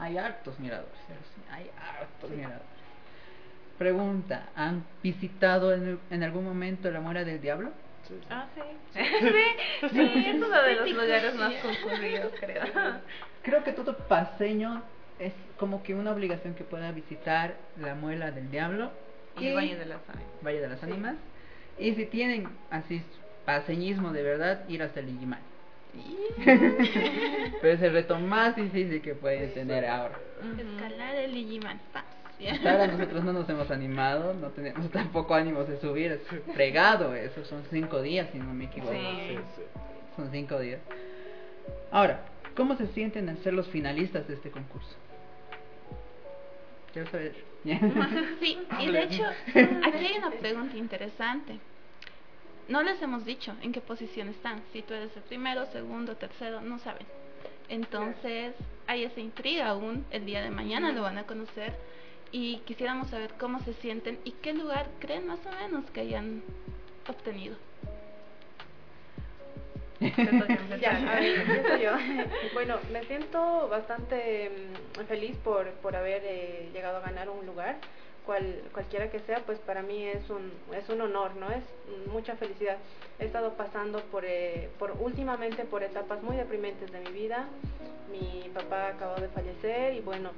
[0.00, 0.98] Hay hartos miradores,
[1.50, 2.62] hay hartos miradores.
[3.78, 7.70] Pregunta, ¿han visitado en, en algún momento la Mora del Diablo?
[8.08, 8.26] Sí, sí.
[8.30, 8.62] Ah, sí.
[8.94, 12.64] sí, sí, es uno de los lugares más concurridos, creo.
[13.42, 14.82] Creo que todo paseño
[15.18, 18.90] es como que una obligación que pueda visitar la Muela del Diablo
[19.38, 20.42] Y el Valle de las Ánimas.
[20.42, 21.16] Valle de las Ánimas.
[21.78, 23.02] Y si tienen así
[23.44, 25.42] paseñismo de verdad, ir hasta el Illimani.
[27.60, 30.18] Pero es el reto más difícil que pueden tener ahora.
[30.58, 31.60] Escalar el.
[31.92, 32.04] Pa.
[32.48, 36.22] Hasta ahora nosotros no nos hemos animado, no tenemos tampoco ánimos de subir, es
[36.54, 38.92] fregado eso, son cinco días si no me equivoco.
[38.92, 39.28] Sí.
[39.28, 39.62] Sí, sí.
[40.16, 40.80] Son cinco días.
[41.90, 42.24] Ahora,
[42.56, 44.96] ¿cómo se sienten al ser los finalistas de este concurso?
[46.92, 47.50] Quiero saber.
[48.40, 51.58] Sí, y de hecho, aquí hay una pregunta interesante.
[52.70, 54.62] No les hemos dicho en qué posición están.
[54.72, 57.04] Si tú eres el primero, segundo, tercero, no saben.
[57.68, 58.54] Entonces,
[58.86, 60.06] hay esa intriga aún.
[60.12, 61.74] El día de mañana lo van a conocer.
[62.30, 66.42] Y quisiéramos saber cómo se sienten y qué lugar creen más o menos que hayan
[67.08, 67.56] obtenido.
[70.80, 71.90] Ya, a ver, empiezo yo.
[72.54, 77.76] Bueno, me siento bastante mm, feliz por, por haber eh, llegado a ganar un lugar,
[78.24, 81.50] cual, cualquiera que sea, pues para mí es un, es un honor, ¿no?
[81.50, 81.64] Es
[82.12, 82.76] mucha felicidad.
[83.18, 87.48] He estado pasando por, eh, por últimamente por etapas muy deprimentes de mi vida.
[88.10, 90.30] Mi papá acabó de fallecer y bueno,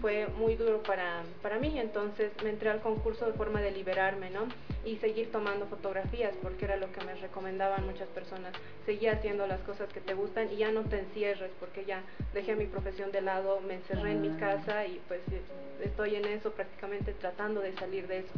[0.00, 4.30] fue muy duro para, para mí, entonces me entré al concurso de forma de liberarme,
[4.30, 4.48] ¿no?
[4.88, 8.54] Y seguir tomando fotografías, porque era lo que me recomendaban muchas personas.
[8.86, 12.00] Seguir haciendo las cosas que te gustan y ya no te encierres, porque ya
[12.32, 14.36] dejé mi profesión de lado, me encerré en mi Ah.
[14.40, 15.42] casa y pues eh,
[15.84, 18.32] estoy en eso prácticamente tratando de salir de eso.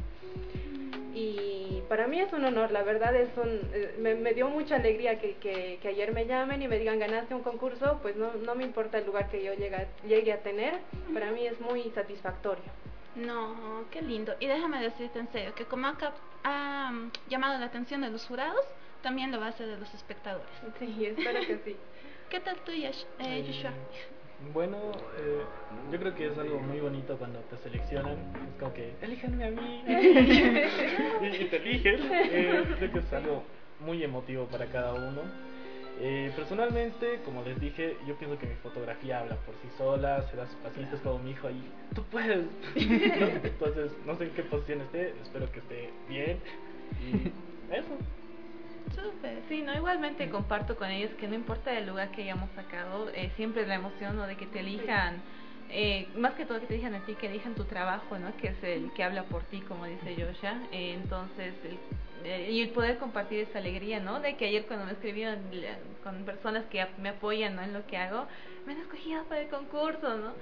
[1.15, 4.77] Y para mí es un honor, la verdad es un, eh, me, me dio mucha
[4.77, 8.33] alegría que, que, que ayer me llamen y me digan ganaste un concurso, pues no,
[8.45, 10.75] no me importa el lugar que yo llegue, llegue a tener,
[11.15, 12.65] para mí es muy satisfactorio.
[13.15, 14.35] No, qué lindo.
[14.41, 15.87] Y déjame decirte en serio que como
[16.45, 18.65] ha, mm, llamado la atención de los jurados,
[19.03, 20.51] también lo va a hacer de los espectadores.
[20.79, 21.77] Sí, espero que sí.
[22.31, 23.75] ¿Qué tal tú, Yash- eh, Joshua?
[24.53, 25.45] Bueno, eh,
[25.91, 28.17] yo creo que es algo muy bonito cuando te seleccionan.
[28.49, 29.85] Es como que, elíjanme a mí.
[31.23, 32.01] y, y te eligen.
[32.33, 33.43] Eh, creo que es algo
[33.81, 35.23] muy emotivo para cada uno.
[36.03, 40.37] Eh, personalmente, como les dije, yo pienso que mi fotografía habla por sí sola, se
[40.37, 41.63] da sus pasitos como mi hijo ahí.
[41.95, 42.47] Tú puedes.
[42.47, 43.27] ¿no?
[43.45, 46.41] Entonces, no sé en qué posición esté, espero que esté bien.
[46.99, 47.33] Y
[47.69, 47.99] eso.
[48.95, 49.43] Súper.
[49.49, 53.31] Sí, no, igualmente comparto con ellos que no importa el lugar que hayamos sacado, eh,
[53.37, 54.27] siempre la emoción ¿no?
[54.27, 55.23] de que te elijan
[55.73, 58.37] eh, más que todo que te digan a ti, que digan tu trabajo, ¿no?
[58.37, 60.61] Que es el que habla por ti, como dice Joshua.
[60.73, 61.79] Eh, entonces, el,
[62.25, 64.21] eh, y el poder compartir esa alegría, ¿no?
[64.21, 65.39] De que ayer cuando me escribieron
[66.03, 67.63] con personas que me apoyan ¿no?
[67.63, 68.27] en lo que hago,
[68.67, 70.35] me han escogido para el concurso, ¿no?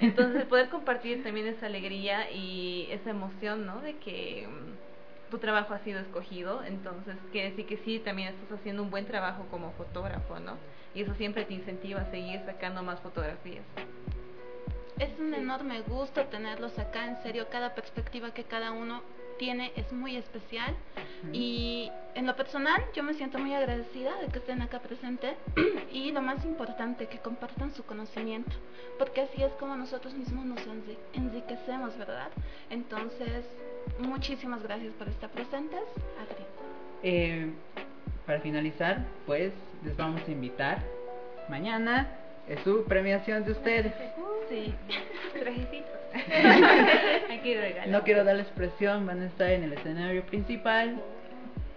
[0.00, 3.80] Entonces, poder compartir también esa alegría y esa emoción, ¿no?
[3.80, 8.58] De que mm, tu trabajo ha sido escogido, entonces quiere decir que sí, también estás
[8.58, 10.58] haciendo un buen trabajo como fotógrafo, ¿no?
[10.94, 13.64] Y eso siempre te incentiva a seguir sacando más fotografías.
[14.98, 19.02] Es un enorme gusto tenerlos acá, en serio, cada perspectiva que cada uno
[19.38, 20.74] tiene es muy especial
[21.32, 25.34] y en lo personal yo me siento muy agradecida de que estén acá presentes
[25.92, 28.52] y lo más importante, que compartan su conocimiento,
[28.98, 30.60] porque así es como nosotros mismos nos
[31.14, 32.28] enriquecemos, ¿verdad?
[32.70, 33.44] Entonces,
[33.98, 35.82] muchísimas gracias por estar presentes.
[36.20, 36.44] Adri.
[37.02, 37.50] Eh,
[38.26, 39.52] para finalizar, pues
[39.84, 40.82] les vamos a invitar
[41.48, 42.08] mañana
[42.48, 43.92] es su premiación de ustedes.
[44.52, 44.74] Sí,
[47.88, 51.02] no quiero darles presión, van a estar en el escenario principal.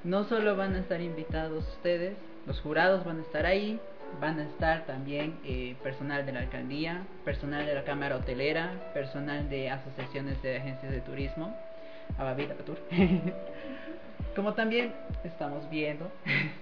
[0.03, 3.80] No solo van a estar invitados ustedes, los jurados van a estar ahí,
[4.19, 9.49] van a estar también eh, personal de la alcaldía, personal de la Cámara Hotelera, personal
[9.49, 11.57] de asociaciones de agencias de turismo,
[12.17, 12.78] Ababita Patur.
[14.36, 14.91] Como también
[15.23, 16.11] estamos viendo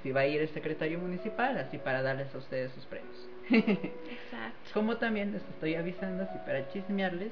[0.03, 3.29] si va a ir el secretario municipal, así para darles a ustedes sus premios.
[3.49, 4.42] Exacto.
[4.73, 7.31] Como también les estoy avisando, así para chismearles,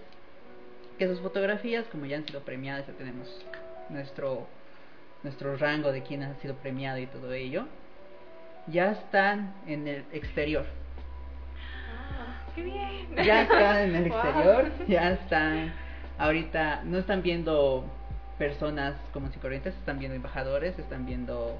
[0.99, 3.27] que sus fotografías, como ya han sido premiadas, ya tenemos
[3.89, 4.47] nuestro,
[5.23, 7.65] nuestro rango de quién ha sido premiado y todo ello,
[8.67, 10.65] ya están en el exterior.
[11.57, 13.15] Ah, ¡Qué bien!
[13.25, 15.73] Ya están en el exterior, ya están,
[16.19, 17.85] ahorita no están viendo
[18.37, 21.59] personas como si corrientes, están viendo embajadores, están viendo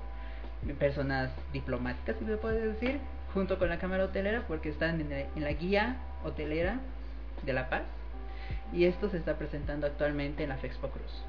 [0.78, 3.00] personas diplomáticas, si se puede decir,
[3.34, 6.80] junto con la Cámara Hotelera, porque están en la guía hotelera
[7.44, 7.84] de La Paz
[8.74, 11.24] y esto se está presentando actualmente en la Fexpo Cruz.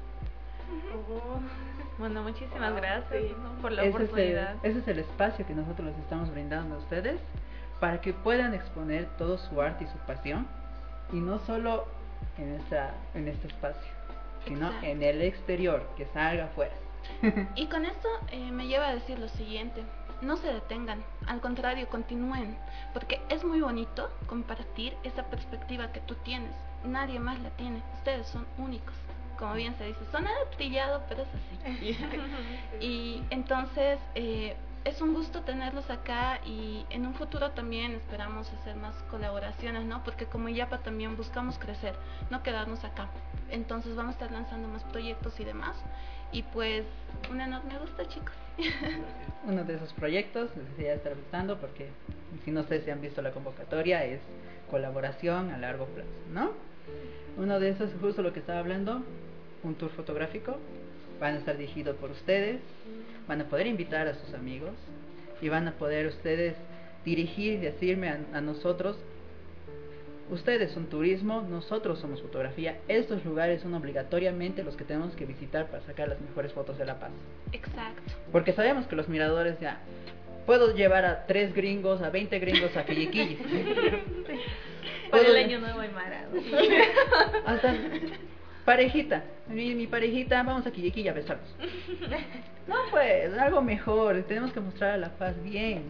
[1.97, 3.23] Bueno, muchísimas gracias
[3.61, 4.55] por la oportunidad.
[4.63, 7.19] ese es el espacio que nosotros les estamos brindando a ustedes
[7.79, 10.47] para que puedan exponer todo su arte y su pasión
[11.11, 11.85] y no solo
[12.37, 13.91] en esta en este espacio,
[14.47, 16.73] sino en el exterior, que salga afuera.
[17.55, 19.83] y con esto eh, me lleva a decir lo siguiente,
[20.23, 22.57] no se detengan, al contrario, continúen,
[22.93, 26.51] porque es muy bonito compartir esa perspectiva que tú tienes.
[26.83, 28.93] Nadie más la tiene, ustedes son únicos.
[29.37, 31.97] Como bien se dice, suena trillado, pero es así.
[32.79, 34.55] y entonces eh,
[34.85, 40.03] es un gusto tenerlos acá y en un futuro también esperamos hacer más colaboraciones, ¿no?
[40.03, 41.95] Porque como IAPA también buscamos crecer,
[42.29, 43.09] no quedarnos acá.
[43.49, 45.77] Entonces vamos a estar lanzando más proyectos y demás.
[46.31, 46.85] Y pues,
[47.29, 48.33] un enorme gusto, chicos.
[49.47, 51.13] Uno de esos proyectos les decía estar
[51.59, 51.87] porque,
[52.43, 54.21] si no sé si han visto la convocatoria, es
[54.69, 56.51] colaboración a largo plazo, ¿no?
[57.37, 59.01] Uno de esos es justo lo que estaba hablando,
[59.63, 60.57] un tour fotográfico.
[61.19, 62.59] Van a estar dirigidos por ustedes,
[63.27, 64.73] van a poder invitar a sus amigos
[65.41, 66.55] y van a poder ustedes
[67.05, 68.97] dirigir y decirme a nosotros
[70.29, 72.77] Ustedes son turismo, nosotros somos fotografía.
[72.87, 76.85] Estos lugares son obligatoriamente los que tenemos que visitar para sacar las mejores fotos de
[76.85, 77.11] La Paz.
[77.51, 78.13] Exacto.
[78.31, 79.79] Porque sabemos que los miradores ya...
[80.45, 83.35] Puedo llevar a tres gringos, a 20 gringos a Quilliquilli.
[85.11, 86.27] Para el año nuevo Aymara.
[87.45, 87.75] Hasta
[88.65, 91.47] parejita, mi, mi parejita, vamos a Quilliquilli a besarnos.
[92.65, 94.23] No, pues, algo mejor.
[94.23, 95.83] Tenemos que mostrar a La Paz bien.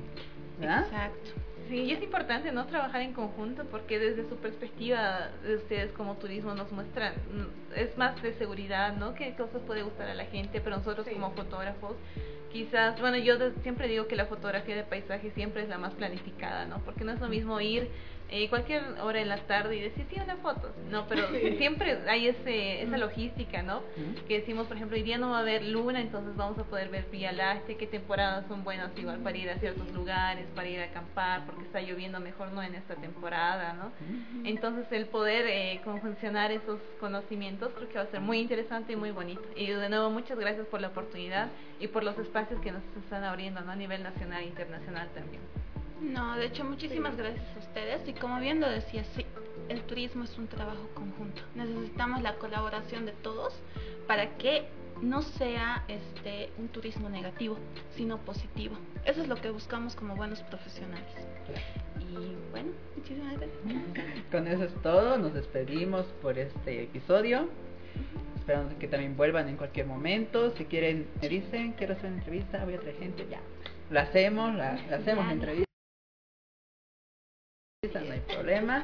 [0.60, 0.86] ¿verdad?
[0.86, 1.32] Exacto.
[1.70, 6.18] Sí, y es importante no trabajar en conjunto porque desde su perspectiva de ustedes como
[6.18, 9.14] turismo nos muestran, mm, es más de seguridad, ¿no?
[9.14, 10.60] ¿Qué cosas puede gustar a la gente?
[10.62, 11.96] Pero nosotros como fotógrafos,
[12.52, 16.66] quizás, bueno, yo siempre digo que la fotografía de paisaje siempre es la más planificada,
[16.66, 16.80] ¿no?
[16.84, 17.90] Porque no es lo mismo ir
[18.30, 20.74] eh, cualquier hora en la tarde y decir, sí, una foto.
[20.90, 23.82] No, pero siempre hay ese, esa logística, ¿no?
[24.28, 26.90] Que decimos, por ejemplo, hoy día no va a haber luna, entonces vamos a poder
[26.90, 30.80] ver Vía Láctea, qué temporadas son buenas igual para ir a ciertos lugares, para ir
[30.80, 33.92] a acampar, porque está lloviendo mejor no en esta temporada, ¿no?
[34.44, 38.96] Entonces el poder eh, conjuncionar esos conocimientos creo que va a ser muy interesante y
[38.96, 39.44] muy bonito.
[39.56, 41.50] Y de nuevo, muchas gracias por la oportunidad
[41.80, 43.72] y por los espacios que nos están abriendo ¿no?
[43.72, 45.42] a nivel nacional e internacional también.
[46.04, 48.08] No, de hecho, muchísimas gracias a ustedes.
[48.08, 49.26] Y como bien lo decía, sí,
[49.70, 51.42] el turismo es un trabajo conjunto.
[51.56, 53.54] Necesitamos la colaboración de todos
[54.08, 54.66] para que
[55.02, 57.58] no sea este un turismo negativo,
[57.96, 58.76] sino positivo.
[59.06, 61.12] Eso es lo que buscamos como buenos profesionales.
[62.00, 63.60] Y bueno, muchísimas gracias.
[64.32, 65.18] Con eso es todo.
[65.18, 67.48] Nos despedimos por este episodio.
[68.38, 70.52] Esperamos que también vuelvan en cualquier momento.
[70.58, 73.40] Si quieren, me dicen, quiero hacer una entrevista, voy a traer gente, ya.
[73.90, 75.73] La hacemos, la, hacemos entrevista
[77.88, 78.84] no hay problema.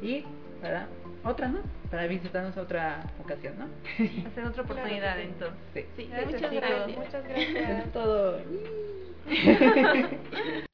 [0.00, 0.24] Y
[0.60, 0.88] para
[1.24, 1.60] otra, ¿no?
[1.90, 3.66] Para visitarnos otra ocasión, ¿no?
[4.28, 5.58] Hacer otra oportunidad entonces.
[5.74, 5.84] Sí.
[5.96, 6.98] Sí, Gracias, muchas gracias.
[6.98, 7.86] Muchas gracias.
[7.86, 8.40] Es todo.